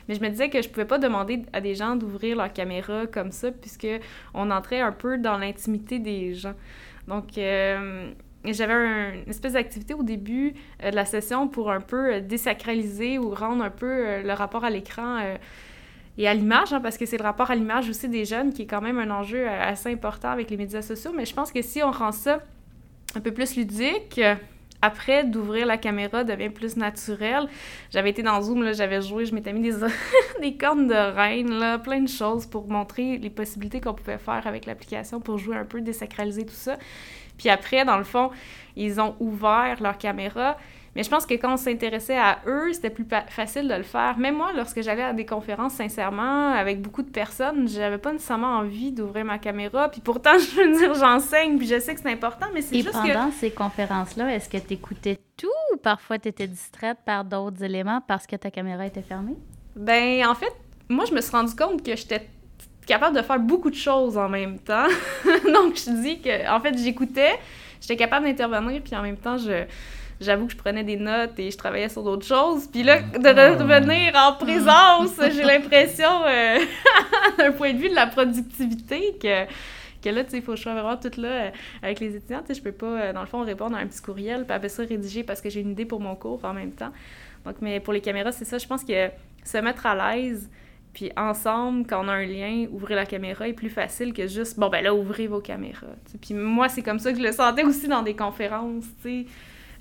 mais 0.08 0.14
je 0.14 0.20
me 0.20 0.28
disais 0.28 0.48
que 0.50 0.60
je 0.60 0.68
pouvais 0.68 0.84
pas 0.86 0.98
demander 0.98 1.42
à 1.52 1.60
des 1.60 1.74
gens 1.74 1.96
d'ouvrir 1.96 2.36
leur 2.36 2.52
caméra 2.52 3.06
comme 3.06 3.30
ça, 3.30 3.52
puisque 3.52 3.86
on 4.34 4.50
entrait 4.50 4.80
un 4.80 4.92
peu 4.92 5.18
dans 5.18 5.38
l'intimité 5.38 5.98
des 5.98 6.34
gens. 6.34 6.54
Donc, 7.06 7.38
euh, 7.38 8.10
j'avais 8.44 8.72
un- 8.74 9.12
une 9.24 9.30
espèce 9.30 9.52
d'activité 9.54 9.94
au 9.94 10.02
début 10.02 10.54
euh, 10.82 10.90
de 10.90 10.96
la 10.96 11.04
session 11.04 11.48
pour 11.48 11.70
un 11.70 11.80
peu 11.80 12.14
euh, 12.14 12.20
désacraliser 12.20 13.18
ou 13.18 13.30
rendre 13.30 13.62
un 13.64 13.70
peu 13.70 14.22
le 14.22 14.32
rapport 14.32 14.64
à 14.64 14.70
l'écran 14.70 15.18
et 16.16 16.26
à 16.26 16.34
l'image, 16.34 16.72
hein, 16.72 16.80
parce 16.80 16.98
que 16.98 17.06
c'est 17.06 17.16
le 17.16 17.22
rapport 17.22 17.50
à 17.50 17.54
l'image 17.54 17.88
aussi 17.88 18.08
des 18.08 18.24
jeunes 18.24 18.52
qui 18.52 18.62
est 18.62 18.66
quand 18.66 18.80
même 18.80 18.98
un 18.98 19.10
enjeu 19.10 19.48
assez 19.48 19.92
important 19.92 20.30
avec 20.30 20.50
les 20.50 20.56
médias 20.56 20.82
sociaux. 20.82 21.12
Mais 21.14 21.24
je 21.24 21.34
pense 21.34 21.52
que 21.52 21.62
si 21.62 21.82
on 21.82 21.90
rend 21.92 22.10
ça 22.12 22.40
un 23.14 23.20
peu 23.20 23.30
plus 23.32 23.56
ludique, 23.56 24.20
après 24.82 25.24
d'ouvrir 25.24 25.66
la 25.66 25.76
caméra 25.76 26.24
devient 26.24 26.50
plus 26.50 26.76
naturel. 26.76 27.48
J'avais 27.90 28.10
été 28.10 28.22
dans 28.22 28.40
Zoom, 28.40 28.72
j'avais 28.72 29.02
joué, 29.02 29.24
je 29.24 29.34
m'étais 29.34 29.52
mis 29.52 29.60
des, 29.60 29.74
des 30.40 30.56
cornes 30.56 30.86
de 30.86 30.94
reine, 30.94 31.58
là, 31.58 31.78
plein 31.78 32.00
de 32.00 32.08
choses 32.08 32.46
pour 32.46 32.68
montrer 32.68 33.18
les 33.18 33.30
possibilités 33.30 33.80
qu'on 33.80 33.94
pouvait 33.94 34.18
faire 34.18 34.46
avec 34.46 34.66
l'application 34.66 35.20
pour 35.20 35.38
jouer 35.38 35.56
un 35.56 35.64
peu, 35.64 35.80
désacraliser 35.80 36.46
tout 36.46 36.54
ça. 36.54 36.76
Puis 37.36 37.48
après, 37.48 37.84
dans 37.84 37.98
le 37.98 38.04
fond, 38.04 38.30
ils 38.76 39.00
ont 39.00 39.16
ouvert 39.20 39.80
leur 39.80 39.98
caméra. 39.98 40.56
Mais 40.96 41.02
je 41.02 41.10
pense 41.10 41.26
que 41.26 41.34
quand 41.34 41.52
on 41.52 41.56
s'intéressait 41.56 42.16
à 42.18 42.38
eux, 42.46 42.72
c'était 42.72 42.90
plus 42.90 43.06
facile 43.28 43.68
de 43.68 43.74
le 43.74 43.82
faire. 43.82 44.18
Même 44.18 44.36
moi, 44.36 44.52
lorsque 44.56 44.82
j'allais 44.82 45.02
à 45.02 45.12
des 45.12 45.26
conférences, 45.26 45.74
sincèrement, 45.74 46.52
avec 46.52 46.80
beaucoup 46.80 47.02
de 47.02 47.10
personnes, 47.10 47.68
j'avais 47.68 47.98
pas 47.98 48.12
nécessairement 48.12 48.58
envie 48.58 48.92
d'ouvrir 48.92 49.24
ma 49.24 49.38
caméra. 49.38 49.90
Puis 49.90 50.00
pourtant, 50.00 50.32
je 50.38 50.60
veux 50.60 50.78
dire, 50.78 50.94
j'enseigne, 50.94 51.58
puis 51.58 51.66
je 51.66 51.78
sais 51.78 51.94
que 51.94 52.00
c'est 52.00 52.10
important, 52.10 52.46
mais 52.52 52.62
c'est 52.62 52.76
Et 52.76 52.82
juste 52.82 52.92
pendant 52.92 53.28
que... 53.28 53.34
ces 53.34 53.50
conférences-là, 53.50 54.34
est-ce 54.34 54.48
que 54.48 54.58
tu 54.58 54.74
écoutais 54.74 55.18
tout 55.36 55.46
ou 55.72 55.76
parfois 55.76 56.18
tu 56.18 56.28
étais 56.28 56.46
distraite 56.46 56.98
par 57.04 57.24
d'autres 57.24 57.62
éléments 57.62 58.00
parce 58.06 58.26
que 58.26 58.36
ta 58.36 58.50
caméra 58.50 58.86
était 58.86 59.02
fermée? 59.02 59.36
Ben, 59.76 60.26
en 60.26 60.34
fait, 60.34 60.52
moi, 60.88 61.04
je 61.04 61.14
me 61.14 61.20
suis 61.20 61.30
rendu 61.30 61.54
compte 61.54 61.84
que 61.84 61.94
j'étais 61.94 62.28
capable 62.86 63.16
de 63.16 63.22
faire 63.22 63.38
beaucoup 63.38 63.70
de 63.70 63.76
choses 63.76 64.16
en 64.16 64.28
même 64.28 64.58
temps. 64.58 64.86
Donc, 65.52 65.76
je 65.76 66.02
dis 66.02 66.20
que, 66.20 66.50
en 66.50 66.58
fait, 66.60 66.76
j'écoutais, 66.76 67.38
j'étais 67.80 67.96
capable 67.96 68.26
d'intervenir, 68.26 68.82
puis 68.82 68.96
en 68.96 69.02
même 69.02 69.18
temps, 69.18 69.36
je 69.36 69.64
j'avoue 70.20 70.46
que 70.46 70.52
je 70.52 70.56
prenais 70.56 70.84
des 70.84 70.96
notes 70.96 71.38
et 71.38 71.50
je 71.50 71.56
travaillais 71.56 71.88
sur 71.88 72.02
d'autres 72.02 72.26
choses. 72.26 72.66
Puis 72.66 72.82
là, 72.82 73.02
de 73.02 73.28
revenir 73.28 74.14
en 74.14 74.34
présence, 74.34 75.14
j'ai 75.34 75.44
l'impression, 75.44 76.24
euh, 76.26 76.58
d'un 77.38 77.52
point 77.52 77.72
de 77.72 77.78
vue 77.78 77.88
de 77.88 77.94
la 77.94 78.06
productivité, 78.06 79.16
que, 79.20 79.44
que 80.02 80.08
là, 80.10 80.24
tu 80.24 80.30
sais, 80.30 80.36
il 80.38 80.42
faut 80.42 80.52
que 80.52 80.58
je 80.58 80.62
sois 80.62 80.74
vraiment 80.74 80.96
toute 80.96 81.16
là 81.16 81.28
euh, 81.28 81.50
avec 81.82 82.00
les 82.00 82.16
étudiants. 82.16 82.40
Tu 82.40 82.48
sais, 82.48 82.54
je 82.54 82.62
peux 82.62 82.72
pas, 82.72 82.86
euh, 82.86 83.12
dans 83.12 83.20
le 83.20 83.26
fond, 83.26 83.44
répondre 83.44 83.76
à 83.76 83.80
un 83.80 83.86
petit 83.86 84.02
courriel, 84.02 84.44
puis 84.44 84.54
après 84.54 84.68
ça, 84.68 84.82
rédiger 84.82 85.22
parce 85.22 85.40
que 85.40 85.50
j'ai 85.50 85.60
une 85.60 85.70
idée 85.70 85.86
pour 85.86 86.00
mon 86.00 86.16
cours 86.16 86.44
en 86.44 86.52
même 86.52 86.72
temps. 86.72 86.92
Donc, 87.44 87.56
mais 87.60 87.80
pour 87.80 87.92
les 87.92 88.00
caméras, 88.00 88.32
c'est 88.32 88.44
ça. 88.44 88.58
Je 88.58 88.66
pense 88.66 88.84
que 88.84 89.08
se 89.44 89.58
mettre 89.58 89.86
à 89.86 90.16
l'aise, 90.16 90.50
puis 90.92 91.12
ensemble, 91.16 91.86
quand 91.86 92.04
on 92.04 92.08
a 92.08 92.12
un 92.12 92.26
lien, 92.26 92.66
ouvrir 92.72 92.96
la 92.96 93.06
caméra 93.06 93.46
est 93.46 93.52
plus 93.52 93.70
facile 93.70 94.12
que 94.12 94.26
juste, 94.26 94.58
bon, 94.58 94.68
ben 94.68 94.82
là, 94.82 94.92
ouvrez 94.92 95.28
vos 95.28 95.40
caméras. 95.40 95.86
tu 96.06 96.12
sais. 96.12 96.18
Puis 96.18 96.34
moi, 96.34 96.68
c'est 96.68 96.82
comme 96.82 96.98
ça 96.98 97.12
que 97.12 97.18
je 97.18 97.22
le 97.22 97.30
sentais 97.30 97.62
aussi 97.62 97.86
dans 97.86 98.02
des 98.02 98.16
conférences, 98.16 98.86
tu 99.02 99.24
sais. 99.24 99.26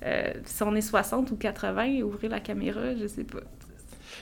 Euh, 0.04 0.32
si 0.44 0.62
on 0.62 0.74
est 0.74 0.80
60 0.80 1.30
ou 1.30 1.36
80, 1.36 2.02
ouvrir 2.02 2.30
la 2.30 2.40
caméra, 2.40 2.94
je 2.96 3.06
sais 3.06 3.24
pas. 3.24 3.40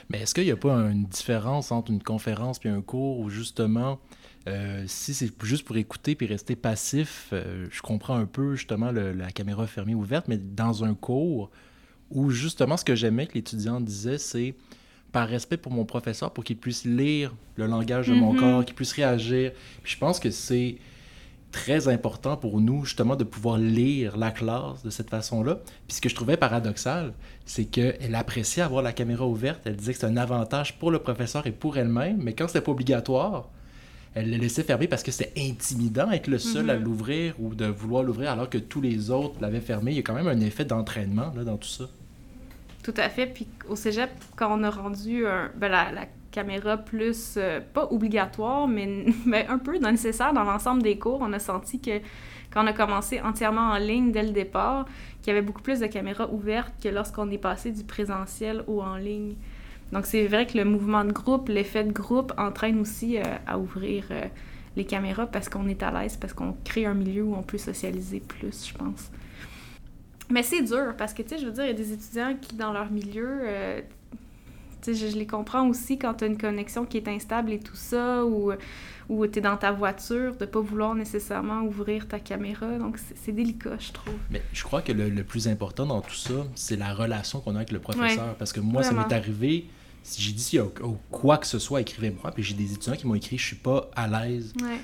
Mais 0.09 0.21
est-ce 0.21 0.33
qu'il 0.33 0.45
n'y 0.45 0.51
a 0.51 0.57
pas 0.57 0.73
une 0.73 1.05
différence 1.05 1.71
entre 1.71 1.91
une 1.91 2.01
conférence 2.03 2.59
et 2.65 2.69
un 2.69 2.81
cours 2.81 3.19
où 3.19 3.29
justement, 3.29 3.99
euh, 4.47 4.83
si 4.87 5.13
c'est 5.13 5.31
juste 5.43 5.65
pour 5.65 5.77
écouter 5.77 6.15
puis 6.15 6.25
rester 6.27 6.55
passif, 6.55 7.29
euh, 7.33 7.67
je 7.71 7.81
comprends 7.81 8.15
un 8.15 8.25
peu 8.25 8.55
justement 8.55 8.91
le- 8.91 9.11
la 9.13 9.31
caméra 9.31 9.67
fermée 9.67 9.95
ouverte, 9.95 10.27
mais 10.27 10.37
dans 10.37 10.83
un 10.83 10.93
cours 10.93 11.49
où 12.09 12.29
justement 12.29 12.77
ce 12.77 12.85
que 12.85 12.95
j'aimais 12.95 13.27
que 13.27 13.33
l'étudiant 13.33 13.81
disait, 13.81 14.17
c'est 14.17 14.55
par 15.11 15.27
respect 15.27 15.57
pour 15.57 15.71
mon 15.71 15.83
professeur, 15.85 16.31
pour 16.31 16.43
qu'il 16.43 16.57
puisse 16.57 16.85
lire 16.85 17.33
le 17.55 17.65
langage 17.65 18.07
de 18.07 18.13
mon 18.13 18.33
Mhm. 18.33 18.39
corps, 18.39 18.65
qu'il 18.65 18.75
puisse 18.75 18.93
réagir. 18.93 19.51
Puis 19.83 19.93
je 19.93 19.97
pense 19.97 20.19
que 20.19 20.31
c'est 20.31 20.77
très 21.61 21.87
important 21.87 22.37
pour 22.37 22.61
nous, 22.61 22.85
justement, 22.85 23.15
de 23.15 23.23
pouvoir 23.23 23.57
lire 23.57 24.15
la 24.17 24.31
classe 24.31 24.83
de 24.83 24.89
cette 24.89 25.09
façon-là. 25.09 25.59
Puis 25.87 25.97
ce 25.97 26.01
que 26.01 26.09
je 26.09 26.15
trouvais 26.15 26.37
paradoxal, 26.37 27.13
c'est 27.45 27.65
qu'elle 27.65 28.13
appréciait 28.15 28.63
avoir 28.63 28.83
la 28.83 28.93
caméra 28.93 29.25
ouverte. 29.25 29.61
Elle 29.65 29.75
disait 29.75 29.93
que 29.93 29.99
c'est 29.99 30.05
un 30.05 30.17
avantage 30.17 30.77
pour 30.79 30.91
le 30.91 30.99
professeur 30.99 31.47
et 31.47 31.51
pour 31.51 31.77
elle-même, 31.77 32.17
mais 32.21 32.33
quand 32.33 32.47
c'était 32.47 32.61
pas 32.61 32.71
obligatoire, 32.71 33.49
elle 34.13 34.29
le 34.31 34.37
laissait 34.37 34.63
fermer 34.63 34.87
parce 34.87 35.03
que 35.03 35.11
c'était 35.11 35.33
intimidant 35.49 36.09
être 36.11 36.27
le 36.27 36.37
seul 36.39 36.69
à 36.69 36.75
Mhm. 36.77 36.83
l'ouvrir 36.83 37.33
ou 37.39 37.53
de 37.55 37.65
vouloir 37.65 38.03
l'ouvrir 38.03 38.31
alors 38.31 38.49
que 38.49 38.57
tous 38.57 38.81
les 38.81 39.09
autres 39.11 39.35
l'avaient 39.41 39.61
fermé. 39.61 39.91
Il 39.91 39.97
y 39.97 39.99
a 39.99 40.03
quand 40.03 40.15
même 40.15 40.27
un 40.27 40.39
effet 40.39 40.65
d'entraînement 40.65 41.31
là, 41.35 41.43
dans 41.43 41.57
tout 41.57 41.67
ça. 41.67 41.85
Tout 42.83 42.93
à 42.97 43.09
fait. 43.09 43.27
Puis 43.27 43.47
au 43.67 43.75
cégep, 43.75 44.09
quand 44.35 44.49
on 44.57 44.63
a 44.63 44.69
rendu 44.69 45.27
un- 45.27 45.49
ben, 45.57 45.69
la, 45.69 45.91
la 45.91 46.05
caméra 46.37 46.77
plus, 46.77 47.33
euh, 47.37 47.59
pas 47.73 47.87
obligatoire, 47.91 48.67
mais, 48.67 49.05
mais 49.25 49.47
un 49.47 49.57
peu 49.57 49.77
nécessaire 49.77 50.33
dans 50.33 50.43
l'ensemble 50.43 50.83
des 50.83 50.99
cours, 50.99 51.19
on 51.21 51.33
a 51.33 51.39
senti 51.39 51.81
que 51.81 51.99
quand 52.51 52.63
on 52.63 52.67
a 52.67 52.73
commencé 52.73 53.19
entièrement 53.21 53.71
en 53.71 53.77
ligne 53.77 54.11
dès 54.11 54.21
le 54.21 54.31
départ, 54.31 54.85
qu'il 55.21 55.33
y 55.33 55.35
avait 55.35 55.45
beaucoup 55.45 55.63
plus 55.63 55.79
de 55.79 55.87
caméras 55.87 56.29
ouvertes 56.31 56.73
que 56.81 56.89
lorsqu'on 56.89 57.29
est 57.31 57.39
passé 57.39 57.71
du 57.71 57.83
présentiel 57.83 58.63
au 58.67 58.81
en 58.81 58.97
ligne. 58.97 59.35
Donc 59.91 60.05
c'est 60.05 60.27
vrai 60.27 60.45
que 60.45 60.57
le 60.57 60.65
mouvement 60.65 61.03
de 61.03 61.11
groupe, 61.11 61.49
l'effet 61.49 61.83
de 61.83 61.91
groupe 61.91 62.31
entraîne 62.37 62.79
aussi 62.79 63.17
euh, 63.17 63.23
à 63.47 63.57
ouvrir 63.57 64.05
euh, 64.11 64.25
les 64.75 64.85
caméras 64.85 65.25
parce 65.25 65.49
qu'on 65.49 65.67
est 65.67 65.81
à 65.81 65.91
l'aise, 65.91 66.17
parce 66.17 66.33
qu'on 66.33 66.55
crée 66.63 66.85
un 66.85 66.93
milieu 66.93 67.23
où 67.23 67.35
on 67.35 67.43
peut 67.43 67.57
socialiser 67.57 68.19
plus, 68.19 68.67
je 68.67 68.73
pense. 68.77 69.09
Mais 70.29 70.43
c'est 70.43 70.61
dur 70.61 70.93
parce 70.97 71.13
que, 71.13 71.23
tu 71.23 71.29
sais, 71.29 71.37
je 71.39 71.45
veux 71.45 71.53
dire, 71.53 71.63
il 71.63 71.69
y 71.69 71.71
a 71.71 71.73
des 71.73 71.93
étudiants 71.93 72.35
qui, 72.39 72.55
dans 72.55 72.73
leur 72.73 72.91
milieu, 72.91 73.39
je, 74.85 74.93
je 74.93 75.17
les 75.17 75.27
comprends 75.27 75.67
aussi 75.67 75.97
quand 75.97 76.15
tu 76.15 76.23
as 76.23 76.27
une 76.27 76.37
connexion 76.37 76.85
qui 76.85 76.97
est 76.97 77.07
instable 77.07 77.51
et 77.51 77.59
tout 77.59 77.75
ça, 77.75 78.25
ou, 78.25 78.51
ou 79.09 79.27
tu 79.27 79.39
es 79.39 79.41
dans 79.41 79.57
ta 79.57 79.71
voiture, 79.71 80.35
de 80.35 80.45
pas 80.45 80.59
vouloir 80.59 80.95
nécessairement 80.95 81.61
ouvrir 81.61 82.07
ta 82.07 82.19
caméra. 82.19 82.77
Donc, 82.77 82.97
c'est 83.15 83.31
délicat, 83.31 83.77
je 83.79 83.91
trouve. 83.91 84.13
Mais 84.29 84.41
je 84.53 84.63
crois 84.63 84.81
que 84.81 84.91
le, 84.91 85.09
le 85.09 85.23
plus 85.23 85.47
important 85.47 85.85
dans 85.85 86.01
tout 86.01 86.13
ça, 86.15 86.45
c'est 86.55 86.75
la 86.77 86.93
relation 86.93 87.39
qu'on 87.39 87.53
a 87.53 87.57
avec 87.57 87.71
le 87.71 87.79
professeur. 87.79 88.25
Ouais. 88.27 88.35
Parce 88.37 88.53
que 88.53 88.59
moi, 88.59 88.83
ça 88.83 88.91
m'est 88.93 89.13
arrivé, 89.13 89.65
si 90.03 90.21
j'ai 90.21 90.31
dit 90.33 90.59
oh, 90.59 90.97
quoi 91.11 91.37
que 91.37 91.47
ce 91.47 91.59
soit, 91.59 91.81
écrivez-moi. 91.81 92.31
Puis 92.31 92.43
j'ai 92.43 92.53
des 92.53 92.71
étudiants 92.73 92.95
qui 92.95 93.07
m'ont 93.07 93.15
écrit, 93.15 93.37
je 93.37 93.45
suis 93.45 93.55
pas 93.55 93.89
à 93.95 94.07
l'aise 94.07 94.53
Ouais. 94.61 94.77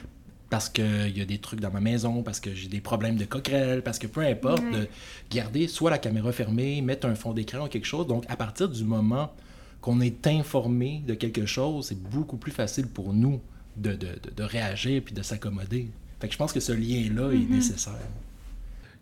parce 0.49 0.69
qu'il 0.69 1.17
y 1.17 1.21
a 1.21 1.25
des 1.25 1.37
trucs 1.39 1.59
dans 1.59 1.71
ma 1.71 1.79
maison, 1.79 2.23
parce 2.23 2.39
que 2.39 2.53
j'ai 2.53 2.67
des 2.67 2.81
problèmes 2.81 3.15
de 3.15 3.25
coquerelle, 3.25 3.81
parce 3.83 3.99
que 3.99 4.07
peu 4.07 4.21
importe, 4.21 4.61
Ouais. 4.63 4.71
de 4.81 4.87
garder 5.31 5.67
soit 5.67 5.89
la 5.91 5.97
caméra 5.97 6.31
fermée, 6.31 6.81
mettre 6.81 7.07
un 7.07 7.15
fond 7.15 7.33
d'écran 7.33 7.65
ou 7.65 7.67
quelque 7.69 7.87
chose. 7.87 8.05
Donc, 8.07 8.23
à 8.29 8.35
partir 8.35 8.69
du 8.69 8.83
moment 8.83 9.33
qu'on 9.83 9.99
est 10.01 10.25
informé 10.27 11.03
de 11.05 11.13
quelque 11.13 11.45
chose, 11.45 11.87
c'est 11.87 12.01
beaucoup 12.01 12.37
plus 12.37 12.51
facile 12.53 12.87
pour 12.87 13.13
nous 13.13 13.41
de, 13.75 13.91
de, 13.91 14.07
de, 14.23 14.29
de 14.35 14.43
réagir 14.43 15.01
puis 15.05 15.13
de 15.13 15.21
s'accommoder. 15.21 15.89
Fait 16.19 16.27
que 16.27 16.33
je 16.33 16.37
pense 16.37 16.53
que 16.53 16.59
ce 16.61 16.71
lien-là 16.71 17.31
est 17.33 17.37
Mhm. 17.49 17.55
nécessaire. 17.55 18.07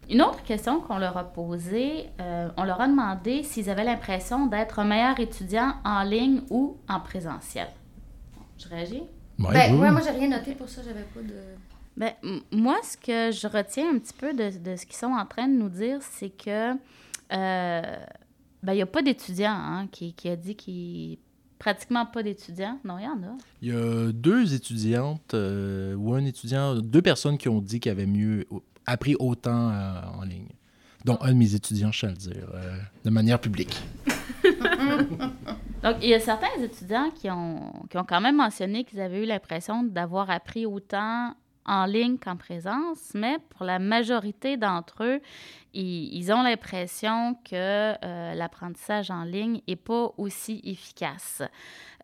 Une 0.10 0.22
autre 0.24 0.44
question 0.44 0.82
qu'on 0.82 0.98
leur 0.98 1.16
a 1.18 1.24
posée, 1.24 2.06
euh, 2.20 2.50
on 2.58 2.64
leur 2.64 2.82
a 2.82 2.88
demandé 2.88 3.44
s'ils 3.44 3.70
avaient 3.70 3.84
l'impression 3.84 4.48
d'être 4.48 4.80
un 4.80 4.84
meilleur 4.86 5.20
étudiant 5.20 5.74
en 5.86 6.02
ligne 6.04 6.42
ou 6.50 6.78
en 6.90 7.00
présentiel. 7.00 7.68
Je 8.58 8.68
réagis? 8.68 9.04
Ouais, 9.40 9.54
ben, 9.54 9.74
oui, 9.76 9.80
ouais, 9.82 9.92
moi, 9.92 10.02
j'ai 10.04 10.12
rien 10.12 10.30
noté 10.30 10.54
pour 10.56 10.68
ça, 10.68 10.82
j'avais 10.84 11.04
pas 11.14 11.22
de. 11.22 11.36
Ben, 11.96 12.14
moi, 12.52 12.78
ce 12.84 12.98
que 12.98 13.32
je 13.32 13.48
retiens 13.48 13.90
un 13.94 14.00
petit 14.00 14.14
peu 14.14 14.34
de, 14.34 14.50
de 14.58 14.76
ce 14.76 14.86
qu'ils 14.86 14.96
sont 14.96 15.14
en 15.14 15.26
train 15.26 15.48
de 15.48 15.54
nous 15.54 15.70
dire, 15.70 16.00
c'est 16.02 16.30
que 16.30 16.74
euh, 17.34 17.82
ben, 18.64 18.74
il 18.74 18.78
n'y 18.78 18.82
a 18.82 18.88
pas 18.88 19.02
d'étudiant 19.02 19.54
hein, 19.54 19.88
qui, 19.92 20.14
qui 20.14 20.30
a 20.30 20.36
dit 20.36 20.56
qu'il 20.56 21.18
pratiquement 21.62 22.08
pas 22.08 22.24
d'étudiants. 22.24 22.80
Non, 22.84 22.98
il 22.98 23.04
y 23.04 23.08
en 23.08 23.22
a. 23.22 23.38
Il 23.62 23.68
y 23.70 23.72
a 23.72 24.12
deux 24.12 24.56
étudiantes 24.56 25.36
euh, 25.36 25.94
ou 25.96 26.14
un 26.14 26.26
étudiant, 26.26 26.76
deux 26.76 27.04
personnes 27.04 27.38
qui 27.38 27.50
ont 27.50 27.62
dit 27.62 27.80
qu'ils 27.80 27.92
avaient 27.92 28.08
mieux 28.08 28.46
appris 28.88 29.16
autant 29.20 29.70
euh, 29.70 30.02
en 30.20 30.24
ligne. 30.24 30.50
Dont 31.06 31.20
un 31.22 31.30
de 31.30 31.38
mes 31.38 31.54
étudiants, 31.54 31.92
je 31.92 32.06
à 32.06 32.10
le 32.10 32.16
dire, 32.16 32.48
euh, 32.54 32.78
de 33.06 33.10
manière 33.12 33.40
publique. 33.40 33.76
Donc, 35.84 35.98
il 36.02 36.10
y 36.10 36.14
a 36.14 36.20
certains 36.20 36.62
étudiants 36.62 37.12
qui 37.12 37.30
ont, 37.30 37.74
qui 37.90 37.98
ont 37.98 38.04
quand 38.04 38.22
même 38.22 38.38
mentionné 38.38 38.84
qu'ils 38.84 39.00
avaient 39.00 39.24
eu 39.24 39.28
l'impression 39.28 39.84
d'avoir 39.84 40.30
appris 40.30 40.66
autant 40.66 41.36
en 41.66 41.86
ligne 41.86 42.18
qu'en 42.18 42.36
présence, 42.36 43.12
mais 43.14 43.38
pour 43.50 43.66
la 43.66 43.80
majorité 43.80 44.58
d'entre 44.58 45.04
eux, 45.04 45.22
ils, 45.74 46.32
ont 46.34 46.42
l'impression 46.42 47.36
que 47.46 47.94
euh, 48.04 48.34
l'apprentissage 48.34 49.12
en 49.12 49.24
ligne 49.24 49.62
n'est 49.68 49.76
pas 49.76 50.12
aussi 50.18 50.62
efficace. 50.64 51.42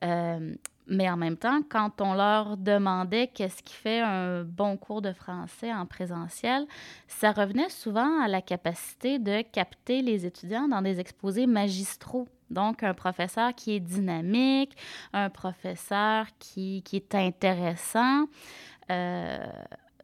Euh, 0.04 0.56
mais 0.90 1.10
en 1.10 1.18
même 1.18 1.36
temps, 1.36 1.60
quand 1.68 2.00
on 2.00 2.14
leur 2.14 2.56
demandait 2.56 3.28
qu'est-ce 3.28 3.62
qui 3.62 3.74
fait 3.74 4.00
un 4.00 4.44
bon 4.44 4.78
cours 4.78 5.02
de 5.02 5.12
français 5.12 5.74
en 5.74 5.86
présentiel, 5.86 6.66
ça 7.08 7.34
revenait 7.34 7.70
souvent 7.70 8.22
à 8.22 8.28
la 8.30 8.42
capacité 8.42 9.20
de 9.20 9.42
capter 9.42 10.02
les 10.02 10.26
étudiants 10.26 10.70
dans 10.70 10.82
des 10.82 11.02
exposés 11.02 11.46
magistraux. 11.46 12.28
Donc, 12.50 12.84
un 12.84 12.94
professeur 12.94 13.54
qui 13.54 13.74
est 13.74 13.82
dynamique, 13.82 14.78
un 15.12 15.30
professeur 15.30 16.28
qui 16.40 16.82
est 16.94 17.16
intéressant. 17.16 18.28
Euh, 18.92 19.46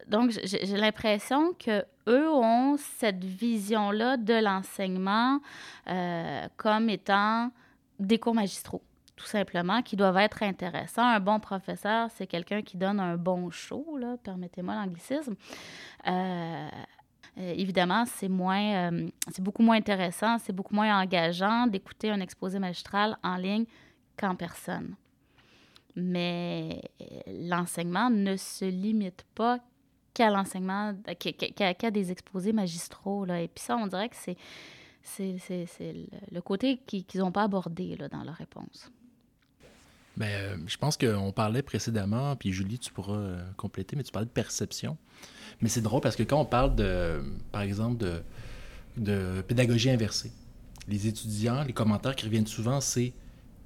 donc, 0.07 0.31
j'ai 0.31 0.77
l'impression 0.77 1.53
que 1.53 1.85
eux 2.07 2.29
ont 2.29 2.77
cette 2.77 3.23
vision-là 3.23 4.17
de 4.17 4.33
l'enseignement 4.33 5.39
euh, 5.89 6.47
comme 6.57 6.89
étant 6.89 7.51
des 7.99 8.19
cours 8.19 8.35
magistraux 8.35 8.81
tout 9.15 9.27
simplement, 9.27 9.83
qui 9.83 9.95
doivent 9.95 10.17
être 10.17 10.41
intéressants. 10.41 11.05
Un 11.05 11.19
bon 11.19 11.39
professeur, 11.39 12.09
c'est 12.15 12.25
quelqu'un 12.25 12.63
qui 12.63 12.77
donne 12.77 12.99
un 12.99 13.15
bon 13.15 13.51
show, 13.51 13.97
permettez-moi 14.23 14.73
l'anglicisme. 14.73 15.35
Euh, 16.07 16.67
évidemment, 17.37 18.05
c'est 18.05 18.27
moins, 18.27 18.91
c'est 19.31 19.41
beaucoup 19.41 19.61
moins 19.61 19.77
intéressant, 19.77 20.39
c'est 20.39 20.51
beaucoup 20.51 20.73
moins 20.73 20.99
engageant 20.99 21.67
d'écouter 21.67 22.09
un 22.09 22.19
exposé 22.21 22.57
magistral 22.57 23.15
en 23.23 23.35
ligne 23.35 23.65
qu'en 24.17 24.35
personne. 24.35 24.95
Mais 25.95 26.81
l'enseignement 27.27 28.09
ne 28.09 28.35
se 28.35 28.65
limite 28.65 29.25
pas 29.35 29.59
qu'à 30.13 30.29
l'enseignement, 30.29 30.95
qu'à, 31.19 31.91
des 31.91 32.11
exposés 32.11 32.53
magistraux. 32.53 33.25
Là. 33.25 33.41
Et 33.41 33.47
puis 33.47 33.63
ça, 33.63 33.77
on 33.77 33.87
dirait 33.87 34.09
que 34.09 34.15
c'est, 34.15 34.37
c'est, 35.03 35.95
le, 36.31 36.41
côté 36.41 36.79
qui- 36.85 37.03
qu'ils 37.03 37.19
n'ont 37.21 37.31
pas 37.31 37.43
abordé 37.43 37.95
là, 37.95 38.07
dans 38.09 38.23
leur 38.23 38.35
réponse. 38.35 38.91
Ben, 40.15 40.27
euh, 40.27 40.57
je 40.67 40.77
pense 40.77 40.95
qu'on 40.97 41.31
parlait 41.31 41.63
précédemment, 41.63 42.35
puis 42.35 42.51
Julie, 42.51 42.77
tu 42.77 42.91
pourras 42.91 43.17
euh, 43.17 43.51
compléter, 43.57 43.95
mais 43.95 44.03
tu 44.03 44.11
parlais 44.11 44.27
de 44.27 44.31
perception. 44.31 44.97
Mais 45.61 45.69
c'est 45.69 45.81
drôle 45.81 46.01
parce 46.01 46.15
que 46.15 46.23
quand 46.23 46.39
on 46.39 46.45
parle 46.45 46.75
de, 46.75 47.23
par 47.51 47.61
exemple, 47.61 47.97
de, 47.97 48.21
de 48.97 49.41
pédagogie 49.41 49.89
inversée, 49.89 50.31
les 50.87 51.07
étudiants, 51.07 51.63
les 51.63 51.73
commentaires 51.73 52.15
qui 52.15 52.25
reviennent 52.25 52.47
souvent, 52.47 52.79
c'est 52.81 53.13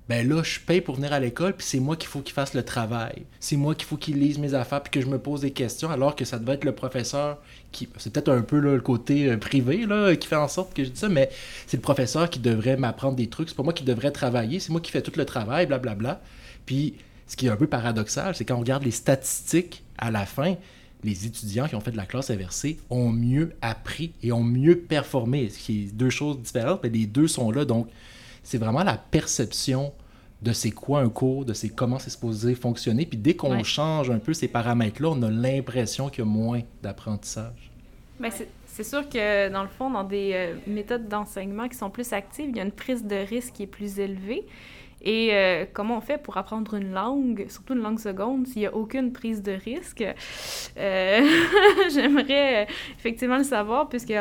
ben 0.10 0.28
là, 0.28 0.42
je 0.42 0.60
paye 0.60 0.80
pour 0.80 0.96
venir 0.96 1.12
à 1.12 1.20
l'école, 1.20 1.54
puis 1.54 1.66
c'est 1.68 1.80
moi 1.80 1.98
qu'il 1.98 2.08
faut 2.08 2.22
qu'il 2.22 2.34
fasse 2.34 2.54
le 2.54 2.64
travail. 2.64 3.24
C'est 3.42 3.58
moi 3.58 3.76
qu'il 3.76 3.86
faut 3.86 3.98
qu'il 3.98 4.20
lise 4.20 4.40
mes 4.40 4.54
affaires, 4.54 4.82
puis 4.82 4.92
que 4.92 5.02
je 5.02 5.08
me 5.08 5.20
pose 5.20 5.42
des 5.42 5.52
questions, 5.52 5.90
alors 5.90 6.16
que 6.16 6.24
ça 6.24 6.40
devait 6.40 6.54
être 6.54 6.64
le 6.64 6.74
professeur 6.74 7.40
qui. 7.74 7.90
C'est 7.98 8.14
peut-être 8.14 8.32
un 8.32 8.42
peu 8.42 8.60
le 8.60 8.80
côté 8.80 9.30
euh, 9.30 9.38
privé 9.38 9.86
là, 9.86 10.16
qui 10.16 10.28
fait 10.28 10.38
en 10.38 10.48
sorte 10.48 10.74
que 10.74 10.84
je 10.84 10.90
dis 10.90 11.00
ça, 11.00 11.10
mais 11.10 11.30
c'est 11.66 11.78
le 11.78 11.82
professeur 11.82 12.30
qui 12.30 12.40
devrait 12.40 12.78
m'apprendre 12.78 13.18
des 13.18 13.28
trucs. 13.28 13.50
C'est 13.50 13.56
pas 13.56 13.64
moi 13.64 13.74
qui 13.74 13.84
devrais 13.84 14.12
travailler, 14.12 14.60
c'est 14.60 14.72
moi 14.72 14.80
qui 14.80 14.92
fais 14.92 15.02
tout 15.02 15.12
le 15.18 15.26
travail, 15.26 15.66
blablabla. 15.66 16.22
Puis 16.66 16.96
ce 17.28 17.36
qui 17.36 17.48
est 17.48 17.50
un 17.50 17.58
peu 17.58 17.68
paradoxal, 17.68 18.34
c'est 18.34 18.46
quand 18.46 18.56
on 18.56 18.62
regarde 18.62 18.84
les 18.84 18.92
statistiques 18.92 19.84
à 19.98 20.10
la 20.10 20.26
fin, 20.26 20.56
les 21.04 21.26
étudiants 21.26 21.68
qui 21.68 21.76
ont 21.76 21.82
fait 21.82 21.92
de 21.92 21.98
la 21.98 22.06
classe 22.06 22.30
inversée 22.30 22.78
ont 22.90 23.10
mieux 23.10 23.54
appris 23.62 24.14
et 24.24 24.32
ont 24.32 24.44
mieux 24.44 24.78
performé. 24.78 25.50
Ce 25.50 25.60
qui 25.60 25.84
est 25.84 25.94
deux 25.94 26.10
choses 26.10 26.40
différentes, 26.42 26.82
mais 26.84 26.90
les 26.90 27.06
deux 27.06 27.28
sont 27.28 27.52
là. 27.52 27.66
Donc, 27.66 27.90
c'est 28.48 28.58
vraiment 28.58 28.84
la 28.84 28.96
perception 28.98 29.92
de 30.42 30.54
c'est 30.54 30.72
quoi 30.72 31.02
un 31.02 31.10
cours, 31.10 31.44
de 31.44 31.52
c'est 31.52 31.68
comment 31.68 32.00
c'est 32.00 32.10
supposé 32.12 32.56
fonctionner. 32.56 33.06
Puis 33.06 33.18
dès 33.18 33.36
qu'on 33.36 33.52
Ouais. 33.58 33.64
change 33.66 34.10
un 34.10 34.20
peu 34.20 34.34
ces 34.34 34.48
paramètres-là, 34.48 35.10
on 35.10 35.22
a 35.24 35.30
l'impression 35.30 36.08
qu'il 36.10 36.20
y 36.20 36.22
a 36.22 36.30
moins 36.30 36.62
d'apprentissage. 36.82 37.72
Ben, 38.22 38.32
c'est- 38.32 38.48
c'est 38.68 38.86
sûr 38.86 39.10
que, 39.10 39.50
dans 39.50 39.64
le 39.64 39.68
fond, 39.68 39.90
dans 39.90 40.06
des 40.06 40.32
euh, 40.34 40.56
méthodes 40.66 41.10
d'enseignement 41.10 41.68
qui 41.68 41.76
sont 41.76 41.90
plus 41.90 42.14
actives, 42.14 42.50
il 42.50 42.56
y 42.56 42.60
a 42.62 42.64
une 42.64 42.72
prise 42.72 43.04
de 43.04 43.16
risque 43.18 43.54
qui 43.56 43.64
est 43.64 43.68
plus 43.68 44.00
élevée. 44.00 44.46
Et 45.02 45.30
euh, 45.32 45.66
comment 45.72 45.98
on 45.98 46.02
fait 46.02 46.18
pour 46.18 46.38
apprendre 46.38 46.74
une 46.74 46.92
langue, 46.92 47.46
surtout 47.50 47.74
une 47.74 47.82
langue 47.82 48.00
seconde, 48.00 48.48
s'il 48.48 48.62
n'y 48.62 48.66
a 48.66 48.76
aucune 48.76 49.14
prise 49.14 49.44
de 49.44 49.52
risque? 49.52 50.04
Euh, 50.78 51.28
J'aimerais 51.94 52.64
euh, 52.64 52.72
effectivement 52.98 53.38
le 53.38 53.44
savoir, 53.44 53.90
puisque 53.90 54.14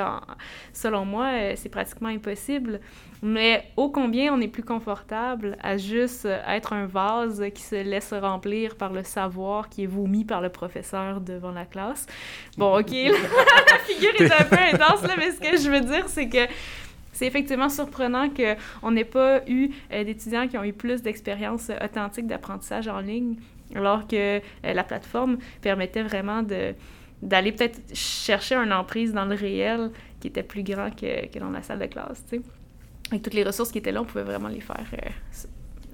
selon 0.72 1.04
moi, 1.04 1.30
c'est 1.56 1.70
pratiquement 1.70 2.08
impossible. 2.08 2.80
Mais 3.22 3.64
ô 3.76 3.88
combien 3.88 4.34
on 4.34 4.40
est 4.42 4.48
plus 4.48 4.62
confortable 4.62 5.56
à 5.62 5.78
juste 5.78 6.28
être 6.46 6.74
un 6.74 6.84
vase 6.84 7.42
qui 7.54 7.62
se 7.62 7.76
laisse 7.76 8.12
remplir 8.12 8.76
par 8.76 8.92
le 8.92 9.02
savoir 9.02 9.70
qui 9.70 9.84
est 9.84 9.86
vomi 9.86 10.26
par 10.26 10.42
le 10.42 10.50
professeur 10.50 11.22
devant 11.22 11.52
la 11.52 11.64
classe? 11.64 12.06
Bon, 12.58 12.78
OK, 12.78 12.90
la 12.92 13.78
figure 13.86 14.12
est 14.20 14.32
un 14.32 14.44
peu 14.44 14.56
intense, 14.56 15.02
là, 15.02 15.14
mais 15.16 15.30
ce 15.32 15.40
que 15.40 15.56
je 15.56 15.70
veux 15.70 15.80
dire, 15.80 16.04
c'est 16.08 16.28
que 16.28 16.46
c'est 17.16 17.26
effectivement 17.26 17.70
surprenant 17.70 18.28
qu'on 18.28 18.90
n'ait 18.90 19.06
pas 19.06 19.40
eu 19.48 19.70
euh, 19.90 20.04
d'étudiants 20.04 20.46
qui 20.48 20.58
ont 20.58 20.64
eu 20.64 20.74
plus 20.74 21.00
d'expériences 21.00 21.70
euh, 21.70 21.78
authentiques 21.82 22.26
d'apprentissage 22.26 22.88
en 22.88 23.00
ligne, 23.00 23.36
alors 23.74 24.06
que 24.06 24.36
euh, 24.36 24.40
la 24.62 24.84
plateforme 24.84 25.38
permettait 25.62 26.02
vraiment 26.02 26.42
de 26.42 26.74
d'aller 27.22 27.50
peut-être 27.52 27.80
chercher 27.94 28.56
une 28.56 28.74
emprise 28.74 29.14
dans 29.14 29.24
le 29.24 29.34
réel 29.34 29.90
qui 30.20 30.28
était 30.28 30.42
plus 30.42 30.62
grand 30.62 30.90
que, 30.90 31.26
que 31.28 31.38
dans 31.38 31.48
la 31.48 31.62
salle 31.62 31.78
de 31.78 31.86
classe, 31.86 32.22
tu 32.28 32.36
sais. 32.36 32.42
Avec 33.10 33.22
toutes 33.22 33.32
les 33.32 33.44
ressources 33.44 33.72
qui 33.72 33.78
étaient 33.78 33.92
là, 33.92 34.02
on 34.02 34.04
pouvait 34.04 34.22
vraiment 34.22 34.48
les 34.48 34.60
faire, 34.60 34.84
euh, 34.92 35.08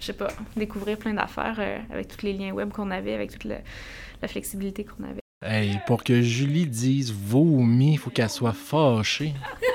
je 0.00 0.04
sais 0.04 0.12
pas, 0.14 0.28
découvrir 0.56 0.98
plein 0.98 1.14
d'affaires 1.14 1.60
avec 1.88 2.08
tous 2.08 2.26
les 2.26 2.32
liens 2.32 2.50
web 2.50 2.72
qu'on 2.72 2.90
avait, 2.90 3.14
avec 3.14 3.30
toute 3.30 3.44
la 3.44 4.28
flexibilité 4.28 4.84
qu'on 4.84 5.04
avait. 5.04 5.20
Hey, 5.44 5.78
pour 5.86 6.02
que 6.02 6.22
Julie 6.22 6.66
dise 6.66 7.12
vomi, 7.12 7.92
il 7.92 7.98
faut 7.98 8.10
qu'elle 8.10 8.30
soit 8.30 8.52
fâchée. 8.52 9.34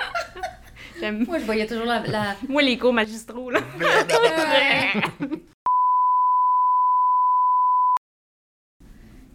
Moi, 1.01 1.39
je 1.39 1.45
voyais 1.45 1.67
toujours 1.67 1.86
la... 1.86 1.99
la- 2.07 2.36
Moi, 2.49 2.62
les 2.62 2.77
cours 2.77 2.93
magistraux, 2.93 3.49
là. 3.51 3.60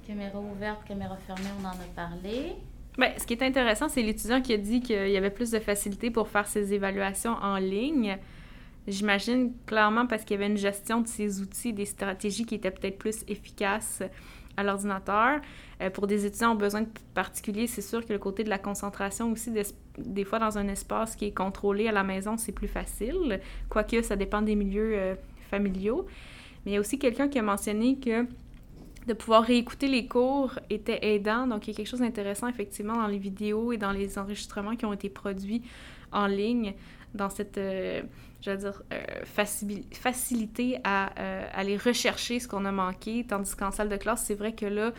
Caméra 0.06 0.40
ouverte, 0.40 0.84
caméra 0.86 1.16
fermée, 1.16 1.48
on 1.60 1.64
en 1.64 1.70
a 1.70 1.74
parlé. 1.94 2.54
Ben, 2.98 3.12
ce 3.18 3.26
qui 3.26 3.34
est 3.34 3.42
intéressant, 3.42 3.88
c'est 3.88 4.02
l'étudiant 4.02 4.42
qui 4.42 4.52
a 4.52 4.58
dit 4.58 4.80
qu'il 4.82 5.08
y 5.08 5.16
avait 5.16 5.30
plus 5.30 5.50
de 5.50 5.58
facilité 5.58 6.10
pour 6.10 6.28
faire 6.28 6.46
ses 6.46 6.74
évaluations 6.74 7.32
en 7.40 7.56
ligne. 7.56 8.18
J'imagine 8.88 9.52
clairement 9.64 10.06
parce 10.06 10.24
qu'il 10.24 10.34
y 10.38 10.42
avait 10.42 10.50
une 10.50 10.58
gestion 10.58 11.00
de 11.00 11.06
ses 11.06 11.40
outils, 11.40 11.72
des 11.72 11.84
stratégies 11.86 12.44
qui 12.44 12.56
étaient 12.56 12.72
peut-être 12.72 12.98
plus 12.98 13.24
efficaces 13.28 14.02
à 14.56 14.62
l'ordinateur. 14.62 15.40
Euh, 15.80 15.90
pour 15.90 16.06
des 16.06 16.26
étudiants 16.26 16.52
aux 16.52 16.58
besoins 16.58 16.84
particuliers, 17.14 17.66
c'est 17.66 17.82
sûr 17.82 18.04
que 18.06 18.12
le 18.12 18.18
côté 18.18 18.44
de 18.44 18.50
la 18.50 18.58
concentration 18.58 19.32
aussi, 19.32 19.52
des, 19.98 20.24
fois 20.24 20.38
dans 20.38 20.58
un 20.58 20.68
espace 20.68 21.16
qui 21.16 21.26
est 21.26 21.36
contrôlé 21.36 21.88
à 21.88 21.92
la 21.92 22.02
maison, 22.02 22.36
c'est 22.36 22.52
plus 22.52 22.68
facile, 22.68 23.40
quoique 23.68 24.02
ça 24.02 24.16
dépend 24.16 24.42
des 24.42 24.54
milieux 24.54 24.92
euh, 24.94 25.14
familiaux. 25.50 26.06
Mais 26.64 26.72
il 26.72 26.74
y 26.74 26.76
a 26.76 26.80
aussi 26.80 26.98
quelqu'un 26.98 27.28
qui 27.28 27.38
a 27.38 27.42
mentionné 27.42 27.98
que 27.98 28.26
de 29.06 29.14
pouvoir 29.14 29.42
réécouter 29.42 29.88
les 29.88 30.06
cours 30.06 30.58
était 30.70 30.98
aidant. 31.14 31.46
Donc, 31.46 31.66
il 31.66 31.70
y 31.72 31.74
a 31.74 31.76
quelque 31.76 31.88
chose 31.88 32.00
d'intéressant, 32.00 32.46
effectivement, 32.48 32.94
dans 32.96 33.06
les 33.08 33.18
vidéos 33.18 33.72
et 33.72 33.76
dans 33.76 33.90
les 33.92 34.18
enregistrements 34.18 34.76
qui 34.76 34.84
ont 34.86 34.92
été 34.92 35.08
produits 35.08 35.62
en 36.12 36.26
ligne, 36.26 36.74
dans 37.14 37.28
cette, 37.28 37.58
euh, 37.58 38.02
je 38.44 38.50
veux 38.50 38.56
dire, 38.56 38.82
euh, 38.92 39.02
faci- 39.36 39.84
facilité 39.94 40.78
à 40.84 41.10
euh, 41.20 41.44
aller 41.52 41.76
rechercher 41.76 42.38
ce 42.38 42.46
qu'on 42.48 42.64
a 42.64 42.72
manqué. 42.72 43.24
Tandis 43.28 43.54
qu'en 43.56 43.70
salle 43.72 43.88
de 43.88 43.96
classe, 43.96 44.24
c'est 44.26 44.34
vrai 44.36 44.52
que 44.52 44.66
là, 44.66 44.92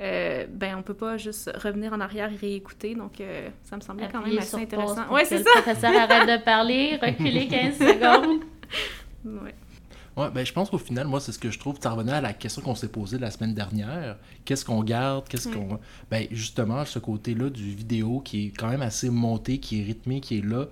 euh, 0.00 0.46
ben, 0.48 0.76
on 0.78 0.82
peut 0.82 0.94
pas 0.94 1.18
juste 1.18 1.50
revenir 1.62 1.92
en 1.92 2.00
arrière 2.00 2.32
et 2.32 2.36
réécouter. 2.36 2.94
Donc, 2.94 3.20
euh, 3.20 3.48
ça 3.64 3.76
me 3.76 3.82
semblait 3.82 4.08
quand 4.10 4.22
même 4.24 4.38
assez 4.38 4.56
intéressant. 4.56 5.12
Ouais, 5.12 5.26
c'est 5.26 5.38
le 5.38 5.44
ça. 5.44 5.50
professeur 5.60 5.92
arrête 5.94 6.26
de 6.40 6.42
parler, 6.44 6.96
reculer 7.02 7.46
15 7.46 7.74
secondes. 7.78 8.40
Ouais. 9.26 9.54
Ouais, 10.16 10.28
ben, 10.30 10.44
je 10.44 10.52
pense 10.52 10.68
qu'au 10.70 10.78
final, 10.78 11.06
moi, 11.06 11.20
c'est 11.20 11.32
ce 11.32 11.38
que 11.38 11.50
je 11.50 11.58
trouve. 11.58 11.76
Ça 11.80 11.90
revenait 11.90 12.12
à 12.12 12.20
la 12.20 12.32
question 12.32 12.62
qu'on 12.62 12.74
s'est 12.74 12.88
posée 12.88 13.18
la 13.18 13.30
semaine 13.30 13.54
dernière. 13.54 14.16
Qu'est-ce 14.44 14.64
qu'on 14.64 14.82
garde? 14.82 15.28
Qu'est-ce 15.28 15.48
Mm. 15.48 15.54
qu'on. 15.54 15.78
Ben, 16.10 16.26
justement, 16.30 16.84
ce 16.84 16.98
côté-là 16.98 17.48
du 17.48 17.70
vidéo 17.74 18.20
qui 18.20 18.46
est 18.46 18.50
quand 18.50 18.68
même 18.68 18.82
assez 18.82 19.08
monté, 19.08 19.58
qui 19.58 19.80
est 19.80 19.84
rythmé, 19.84 20.20
qui 20.20 20.38
est 20.38 20.44
là, 20.44 20.66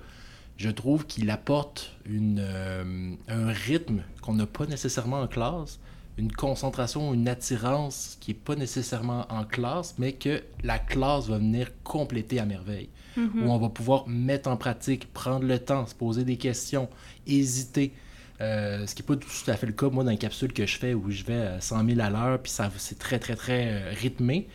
je 0.56 0.70
trouve 0.70 1.06
qu'il 1.06 1.30
apporte 1.30 1.92
une, 2.04 2.40
euh, 2.40 3.12
un 3.28 3.46
rythme 3.52 4.02
qu'on 4.22 4.34
n'a 4.34 4.46
pas 4.46 4.66
nécessairement 4.66 5.20
en 5.20 5.28
classe, 5.28 5.78
une 6.18 6.32
concentration, 6.32 7.14
une 7.14 7.28
attirance 7.28 8.16
qui 8.20 8.32
n'est 8.32 8.38
pas 8.38 8.56
nécessairement 8.56 9.24
en 9.30 9.44
classe, 9.44 9.94
mais 9.98 10.14
que 10.14 10.42
la 10.64 10.80
classe 10.80 11.28
va 11.28 11.38
venir 11.38 11.68
compléter 11.84 12.40
à 12.40 12.44
merveille. 12.44 12.88
Mhm. 13.16 13.44
Où 13.46 13.50
on 13.52 13.58
va 13.58 13.68
pouvoir 13.68 14.08
mettre 14.08 14.50
en 14.50 14.56
pratique, 14.56 15.12
prendre 15.12 15.44
le 15.46 15.60
temps, 15.60 15.86
se 15.86 15.94
poser 15.94 16.24
des 16.24 16.36
questions, 16.36 16.88
hésiter. 17.28 17.92
Euh, 18.40 18.86
ce 18.86 18.94
qui 18.94 19.02
n'est 19.02 19.06
pas 19.06 19.16
tout 19.16 19.50
à 19.50 19.56
fait 19.56 19.66
le 19.66 19.72
cas, 19.72 19.88
moi, 19.88 20.04
dans 20.04 20.10
les 20.10 20.18
capsules 20.18 20.52
que 20.52 20.64
je 20.64 20.78
fais 20.78 20.94
où 20.94 21.10
je 21.10 21.24
vais 21.24 21.40
à 21.40 21.60
100 21.60 21.86
000 21.86 22.00
à 22.00 22.10
l'heure, 22.10 22.40
puis 22.40 22.52
c'est 22.78 22.98
très, 22.98 23.18
très, 23.18 23.34
très 23.34 23.68
euh, 23.68 23.92
rythmé. 23.94 24.48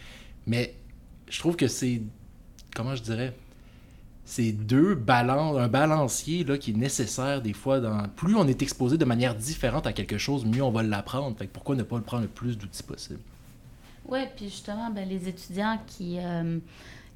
Mais 0.47 0.75
je 1.29 1.39
trouve 1.39 1.55
que 1.55 1.67
c'est, 1.67 2.01
comment 2.75 2.95
je 2.95 3.01
dirais, 3.01 3.33
c'est 4.25 4.53
deux 4.53 4.95
balances, 4.95 5.57
un 5.57 5.67
balancier 5.67 6.43
là, 6.45 6.57
qui 6.57 6.71
est 6.71 6.77
nécessaire 6.77 7.41
des 7.41 7.53
fois. 7.53 7.81
Plus 8.15 8.35
on 8.35 8.47
est 8.47 8.61
exposé 8.61 8.97
de 8.97 9.05
manière 9.05 9.35
différente 9.35 9.85
à 9.85 9.91
quelque 9.91 10.17
chose, 10.17 10.45
mieux 10.45 10.63
on 10.63 10.71
va 10.71 10.81
l'apprendre. 10.83 11.37
Fait 11.37 11.47
pourquoi 11.47 11.75
ne 11.75 11.83
pas 11.83 11.97
le 11.97 12.03
prendre 12.03 12.23
le 12.23 12.29
plus 12.29 12.57
d'outils 12.57 12.83
possible? 12.83 13.19
Oui, 14.05 14.19
puis 14.35 14.45
justement, 14.45 14.89
ben, 14.91 15.07
les 15.07 15.27
étudiants 15.27 15.79
qui 15.87 16.19
euh, 16.19 16.59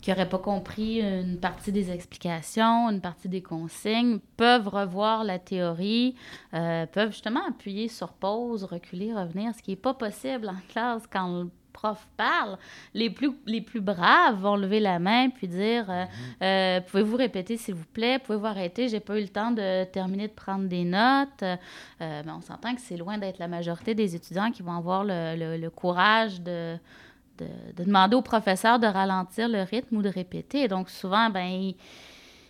qui 0.08 0.12
n'auraient 0.12 0.30
pas 0.30 0.38
compris 0.40 1.02
une 1.02 1.38
partie 1.38 1.74
des 1.74 1.92
explications, 1.92 2.90
une 2.90 3.02
partie 3.02 3.28
des 3.28 3.42
consignes, 3.42 4.20
peuvent 4.38 4.70
revoir 4.70 5.26
la 5.26 5.38
théorie, 5.38 6.16
euh, 6.54 6.86
peuvent 6.86 7.12
justement 7.12 7.42
appuyer 7.46 7.90
sur 7.90 8.14
pause, 8.14 8.64
reculer, 8.64 9.14
revenir, 9.14 9.54
ce 9.54 9.62
qui 9.62 9.72
n'est 9.72 9.76
pas 9.76 9.94
possible 9.94 10.48
en 10.48 10.56
classe 10.70 11.04
quand 11.12 11.28
le 11.44 11.50
prof 11.74 12.08
parle. 12.16 12.58
Les 12.94 13.10
plus, 13.10 13.32
les 13.48 13.60
plus 13.60 13.82
braves 13.82 14.40
vont 14.40 14.56
lever 14.56 14.80
la 14.80 14.98
main 14.98 15.30
puis 15.30 15.50
dire 15.50 15.86
euh, 15.90 16.06
euh, 16.42 16.80
Pouvez-vous 16.88 17.18
répéter, 17.18 17.58
s'il 17.58 17.76
vous 17.76 17.86
plaît? 17.86 18.18
Pouvez-vous 18.18 18.46
arrêter? 18.46 18.88
J'ai 18.88 19.02
pas 19.02 19.18
eu 19.20 19.22
le 19.24 19.28
temps 19.28 19.52
de 19.52 19.84
terminer 19.84 20.30
de 20.30 20.34
prendre 20.34 20.70
des 20.70 20.86
notes. 20.86 21.44
Euh, 21.44 21.58
ben, 22.00 22.36
on 22.38 22.42
s'entend 22.42 22.74
que 22.74 22.82
c'est 22.82 22.96
loin 22.98 23.18
d'être 23.18 23.40
la 23.40 23.50
majorité 23.50 23.94
des 23.94 24.16
étudiants 24.16 24.52
qui 24.52 24.64
vont 24.64 24.72
avoir 24.78 25.04
le, 25.04 25.36
le- 25.38 25.58
le 25.58 25.70
courage 25.70 26.42
de, 26.42 26.78
de, 27.38 27.48
de 27.76 27.84
demander 27.84 28.16
au 28.16 28.22
professeur 28.22 28.80
de 28.80 28.88
ralentir 28.88 29.48
le 29.48 29.62
rythme 29.64 29.98
ou 29.98 30.02
de 30.02 30.10
répéter. 30.10 30.68
Donc, 30.68 30.90
souvent, 30.90 31.30
ben, 31.30 31.46
ils, 31.46 31.76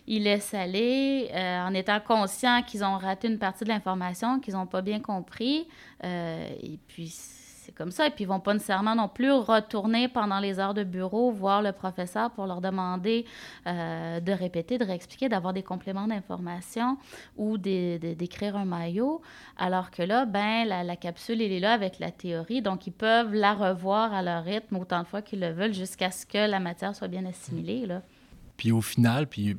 ils 0.06 0.22
laissent 0.22 0.54
aller 0.54 1.30
euh, 1.32 1.66
en 1.66 1.74
étant 1.74 2.00
conscients 2.00 2.62
qu'ils 2.62 2.82
ont 2.82 2.96
raté 2.96 3.28
une 3.28 3.38
partie 3.38 3.64
de 3.64 3.68
l'information, 3.68 4.40
qu'ils 4.40 4.54
n'ont 4.54 4.66
pas 4.66 4.82
bien 4.82 5.00
compris. 5.00 5.68
Euh, 6.02 6.48
et 6.62 6.78
puis, 6.88 7.14
c'est 7.68 7.74
comme 7.74 7.90
ça. 7.90 8.06
Et 8.06 8.10
puis, 8.10 8.24
ils 8.24 8.26
vont 8.26 8.40
pas 8.40 8.54
nécessairement 8.54 8.94
non 8.94 9.08
plus 9.08 9.30
retourner 9.30 10.08
pendant 10.08 10.40
les 10.40 10.58
heures 10.58 10.72
de 10.72 10.84
bureau 10.84 11.30
voir 11.30 11.60
le 11.60 11.72
professeur 11.72 12.30
pour 12.30 12.46
leur 12.46 12.62
demander 12.62 13.26
euh, 13.66 14.20
de 14.20 14.32
répéter, 14.32 14.78
de 14.78 14.86
réexpliquer, 14.86 15.28
d'avoir 15.28 15.52
des 15.52 15.62
compléments 15.62 16.06
d'information 16.06 16.96
ou 17.36 17.58
d'écrire 17.58 18.56
un 18.56 18.64
maillot. 18.64 19.20
Alors 19.58 19.90
que 19.90 20.02
là, 20.02 20.24
ben, 20.24 20.64
la, 20.64 20.96
capsule, 20.96 21.42
elle 21.42 21.52
est 21.52 21.60
là 21.60 21.74
avec 21.74 21.98
la 21.98 22.10
théorie. 22.10 22.62
Donc, 22.62 22.86
ils 22.86 22.92
peuvent 22.92 23.34
la 23.34 23.52
revoir 23.52 24.14
à 24.14 24.22
leur 24.22 24.44
rythme 24.44 24.76
autant 24.76 25.02
de 25.02 25.06
fois 25.06 25.20
qu'ils 25.20 25.40
le 25.40 25.52
veulent 25.52 25.74
jusqu'à 25.74 26.10
ce 26.10 26.24
que 26.24 26.48
la 26.48 26.60
matière 26.60 26.96
soit 26.96 27.08
bien 27.08 27.26
assimilée. 27.26 27.86
Puis 28.56 28.72
au 28.72 28.80
final, 28.80 29.26
puis 29.26 29.58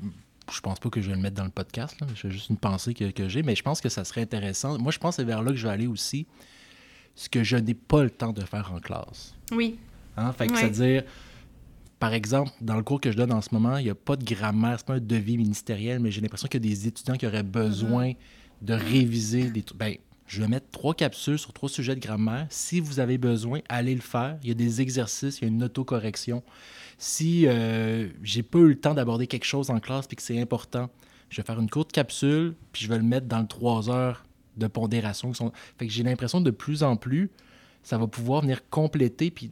je 0.52 0.62
pense 0.62 0.80
pas 0.80 0.90
que 0.90 1.00
je 1.00 1.12
vais 1.12 1.16
le 1.16 1.22
mettre 1.22 1.36
dans 1.36 1.46
le 1.46 1.52
podcast, 1.52 1.96
c'est 2.20 2.32
juste 2.32 2.50
une 2.50 2.58
pensée 2.58 2.96
que, 2.96 3.12
que 3.12 3.30
j'ai, 3.30 3.44
mais 3.44 3.56
je 3.56 3.62
pense 3.62 3.82
que 3.82 3.90
ça 3.90 4.04
serait 4.04 4.22
intéressant. 4.22 4.80
Moi, 4.80 4.92
je 4.92 4.98
pense 4.98 5.18
que 5.18 5.22
c'est 5.22 5.28
vers 5.28 5.44
là 5.44 5.52
que 5.52 5.58
je 5.58 5.68
vais 5.68 5.74
aller 5.74 5.86
aussi, 5.86 6.26
ce 7.20 7.28
que 7.28 7.44
je 7.44 7.58
n'ai 7.58 7.74
pas 7.74 8.02
le 8.02 8.10
temps 8.10 8.32
de 8.32 8.40
faire 8.40 8.72
en 8.74 8.80
classe. 8.80 9.36
Oui. 9.52 9.78
Hein? 10.16 10.32
Fait 10.32 10.48
que 10.48 10.56
c'est-à-dire, 10.56 11.04
par 12.00 12.14
exemple, 12.14 12.52
dans 12.62 12.78
le 12.78 12.82
cours 12.82 13.02
que 13.02 13.12
je 13.12 13.18
donne 13.18 13.34
en 13.34 13.42
ce 13.42 13.50
moment, 13.52 13.76
il 13.76 13.84
n'y 13.84 13.90
a 13.90 13.96
pas 13.96 14.16
de 14.16 14.24
grammaire, 14.24 14.76
c'est 14.78 14.88
pas 14.88 14.94
un 14.94 15.02
devis 15.02 15.38
ministériel, 15.38 16.00
mais 16.00 16.12
j'ai 16.12 16.22
l'impression 16.22 16.48
qu'il 16.48 16.66
y 16.66 16.72
a 16.72 16.74
des 16.74 16.88
étudiants 16.88 17.16
qui 17.16 17.28
auraient 17.28 17.44
besoin 17.44 18.14
de 18.62 18.74
réviser 18.74 19.50
des 19.50 19.64
trucs. 19.64 19.78
Ben, 19.78 19.96
je 20.28 20.42
vais 20.42 20.48
mettre 20.48 20.68
trois 20.72 20.94
capsules 20.94 21.38
sur 21.38 21.52
trois 21.52 21.68
sujets 21.68 21.94
de 21.94 22.00
grammaire. 22.00 22.48
Si 22.50 22.80
vous 22.80 23.02
avez 23.02 23.18
besoin, 23.18 23.60
allez 23.68 23.96
le 23.96 24.02
faire. 24.02 24.38
Il 24.44 24.48
y 24.48 24.52
a 24.52 24.56
des 24.56 24.80
exercices, 24.80 25.40
il 25.40 25.42
y 25.42 25.46
a 25.46 25.50
une 25.50 25.62
autocorrection. 25.62 26.42
Si 26.98 27.48
euh, 27.48 28.08
j'ai 28.24 28.44
pas 28.44 28.60
eu 28.60 28.70
le 28.70 28.80
temps 28.80 28.94
d'aborder 28.94 29.28
quelque 29.28 29.46
chose 29.46 29.72
en 29.72 29.82
classe 29.82 30.08
puis 30.08 30.16
que 30.16 30.24
c'est 30.24 30.40
important, 30.40 30.90
je 31.30 31.42
vais 31.42 31.46
faire 31.46 31.60
une 31.60 31.70
courte 31.70 31.92
capsule 31.92 32.56
puis 32.72 32.86
je 32.86 32.88
vais 32.88 32.98
le 32.98 33.04
mettre 33.04 33.28
dans 33.28 33.42
le 33.42 33.48
trois 33.48 33.90
heures 33.90 34.24
de 34.60 34.68
pondération. 34.68 35.32
qui 35.32 35.38
sont- 35.38 35.52
Fait 35.78 35.88
que 35.88 35.92
j'ai 35.94 36.04
l'impression 36.04 36.42
de 36.42 36.52
plus 36.52 36.84
en 36.84 36.96
plus, 36.96 37.30
ça 37.84 37.98
va 37.98 38.08
pouvoir 38.08 38.42
venir 38.42 38.68
compléter 38.70 39.32
puis 39.32 39.52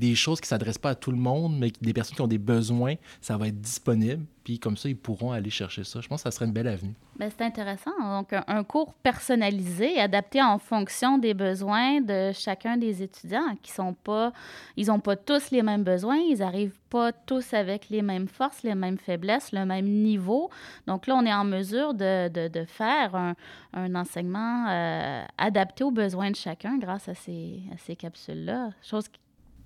des 0.00 0.14
choses 0.14 0.40
qui 0.40 0.46
ne 0.46 0.48
s'adressent 0.48 0.78
pas 0.78 0.90
à 0.90 0.94
tout 0.94 1.10
le 1.10 1.18
monde, 1.18 1.58
mais 1.58 1.70
des 1.80 1.92
personnes 1.92 2.16
qui 2.16 2.22
ont 2.22 2.26
des 2.26 2.38
besoins, 2.38 2.94
ça 3.20 3.36
va 3.36 3.48
être 3.48 3.60
disponible. 3.60 4.24
Puis 4.42 4.58
comme 4.58 4.76
ça, 4.76 4.88
ils 4.88 4.96
pourront 4.96 5.32
aller 5.32 5.50
chercher 5.50 5.84
ça. 5.84 6.00
Je 6.00 6.08
pense 6.08 6.22
que 6.22 6.30
ça 6.30 6.34
serait 6.34 6.46
une 6.46 6.52
belle 6.52 6.66
avenue. 6.66 6.94
Ben, 7.18 7.30
c'est 7.30 7.44
intéressant. 7.44 7.90
Donc, 8.00 8.32
un, 8.32 8.42
un 8.48 8.64
cours 8.64 8.94
personnalisé, 8.94 10.00
adapté 10.00 10.42
en 10.42 10.58
fonction 10.58 11.18
des 11.18 11.34
besoins 11.34 12.00
de 12.00 12.32
chacun 12.32 12.78
des 12.78 13.02
étudiants, 13.02 13.54
qui 13.62 13.70
sont 13.70 13.92
pas, 13.92 14.32
ils 14.78 14.86
n'ont 14.86 14.98
pas 14.98 15.14
tous 15.16 15.50
les 15.50 15.62
mêmes 15.62 15.84
besoins, 15.84 16.16
ils 16.16 16.38
n'arrivent 16.38 16.78
pas 16.88 17.12
tous 17.12 17.52
avec 17.52 17.90
les 17.90 18.00
mêmes 18.00 18.26
forces, 18.28 18.62
les 18.62 18.74
mêmes 18.74 18.96
faiblesses, 18.98 19.52
le 19.52 19.66
même 19.66 19.86
niveau. 19.86 20.48
Donc 20.86 21.06
là, 21.06 21.16
on 21.16 21.26
est 21.26 21.34
en 21.34 21.44
mesure 21.44 21.92
de, 21.92 22.28
de, 22.28 22.48
de 22.48 22.64
faire 22.64 23.14
un, 23.14 23.34
un 23.74 23.94
enseignement 23.94 24.66
euh, 24.70 25.22
adapté 25.36 25.84
aux 25.84 25.90
besoins 25.92 26.30
de 26.30 26.36
chacun 26.36 26.78
grâce 26.78 27.08
à 27.10 27.14
ces, 27.14 27.60
à 27.72 27.76
ces 27.76 27.94
capsules-là. 27.94 28.70
Chose 28.82 29.06
qui- 29.08 29.20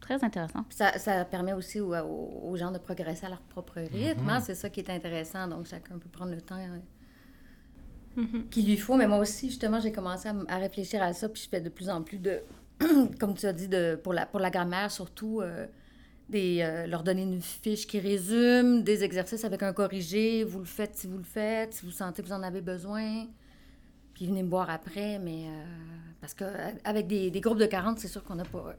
très 0.04 0.22
intéressante. 0.22 0.66
Ça, 0.70 0.98
ça 0.98 1.24
permet 1.24 1.54
aussi 1.54 1.80
aux, 1.80 2.56
gens 2.56 2.70
de 2.70 2.78
progresser 2.78 3.26
à 3.26 3.30
leur 3.30 3.40
propre 3.40 3.80
rythme. 3.80 4.22
Mhm. 4.22 4.28
hein. 4.28 4.40
C'est 4.40 4.54
ça 4.54 4.68
qui 4.68 4.80
est 4.80 4.90
intéressant. 4.90 5.48
Donc, 5.48 5.66
chacun 5.66 5.98
peut 5.98 6.10
prendre 6.10 6.32
le 6.32 6.40
temps 6.40 6.58
euh, 6.58 6.78
Mhm. 8.16 8.48
qu'il 8.50 8.66
lui 8.66 8.76
faut. 8.76 8.96
Mais 8.96 9.06
moi 9.06 9.18
aussi, 9.18 9.48
justement, 9.48 9.80
j'ai 9.80 9.92
commencé 9.92 10.28
à 10.48 10.56
réfléchir 10.58 11.02
à 11.02 11.12
ça. 11.12 11.28
Puis 11.28 11.42
je 11.44 11.48
fais 11.48 11.60
de 11.60 11.68
plus 11.68 11.88
en 11.88 12.02
plus 12.02 12.18
de, 12.18 12.40
comme 13.20 13.34
tu 13.34 13.46
as 13.46 13.52
dit, 13.52 13.68
de, 13.68 13.98
pour, 14.02 14.12
la, 14.12 14.26
pour 14.26 14.40
la 14.40 14.50
grammaire, 14.50 14.90
surtout, 14.90 15.40
euh, 15.40 15.66
des, 16.28 16.60
euh, 16.62 16.86
leur 16.86 17.02
donner 17.02 17.22
une 17.22 17.40
fiche 17.42 17.86
qui 17.86 17.98
résume, 17.98 18.82
des 18.82 19.04
exercices 19.04 19.44
avec 19.44 19.62
un 19.62 19.72
corrigé. 19.72 20.44
Vous 20.44 20.60
le 20.60 20.64
faites 20.64 20.96
si 20.96 21.06
vous 21.06 21.18
le 21.18 21.24
faites, 21.24 21.74
si 21.74 21.84
vous 21.84 21.90
sentez 21.90 22.22
que 22.22 22.28
vous 22.28 22.34
en 22.34 22.42
avez 22.42 22.60
besoin. 22.60 23.26
Puis 24.14 24.26
venez 24.26 24.42
me 24.42 24.50
voir 24.50 24.70
après. 24.70 25.18
Mais 25.18 25.46
euh, 25.48 25.64
parce 26.20 26.34
qu'avec 26.34 27.06
des, 27.06 27.30
des 27.30 27.40
groupes 27.40 27.58
de 27.58 27.66
40, 27.66 27.98
c'est 27.98 28.08
sûr 28.08 28.22
qu'on 28.22 28.36
n'a 28.36 28.44
pas. 28.44 28.76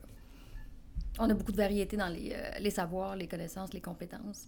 On 1.19 1.29
a 1.29 1.33
beaucoup 1.33 1.51
de 1.51 1.57
variété 1.57 1.97
dans 1.97 2.07
les, 2.07 2.33
euh, 2.33 2.51
les 2.59 2.71
savoirs, 2.71 3.15
les 3.15 3.27
connaissances, 3.27 3.73
les 3.73 3.81
compétences. 3.81 4.47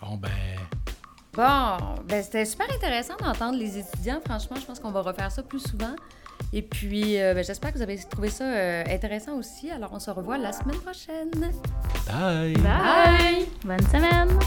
Bon, 0.00 0.16
ben, 0.16 0.30
Bon, 1.34 1.96
ben 2.06 2.22
c'était 2.22 2.44
super 2.44 2.66
intéressant 2.72 3.16
d'entendre 3.16 3.58
les 3.58 3.78
étudiants. 3.78 4.20
Franchement, 4.24 4.56
je 4.56 4.66
pense 4.66 4.78
qu'on 4.78 4.92
va 4.92 5.00
refaire 5.00 5.32
ça 5.32 5.42
plus 5.42 5.60
souvent. 5.60 5.96
Et 6.52 6.62
puis, 6.62 7.20
euh, 7.20 7.34
ben, 7.34 7.42
j'espère 7.42 7.72
que 7.72 7.78
vous 7.78 7.82
avez 7.82 7.98
trouvé 7.98 8.28
ça 8.28 8.44
euh, 8.44 8.84
intéressant 8.88 9.36
aussi. 9.36 9.70
Alors, 9.70 9.92
on 9.92 9.98
se 9.98 10.10
revoit 10.10 10.38
la 10.38 10.52
semaine 10.52 10.78
prochaine. 10.78 11.30
bye! 12.06 12.54
Bye! 12.54 13.48
Bonne 13.64 13.86
semaine! 13.88 14.38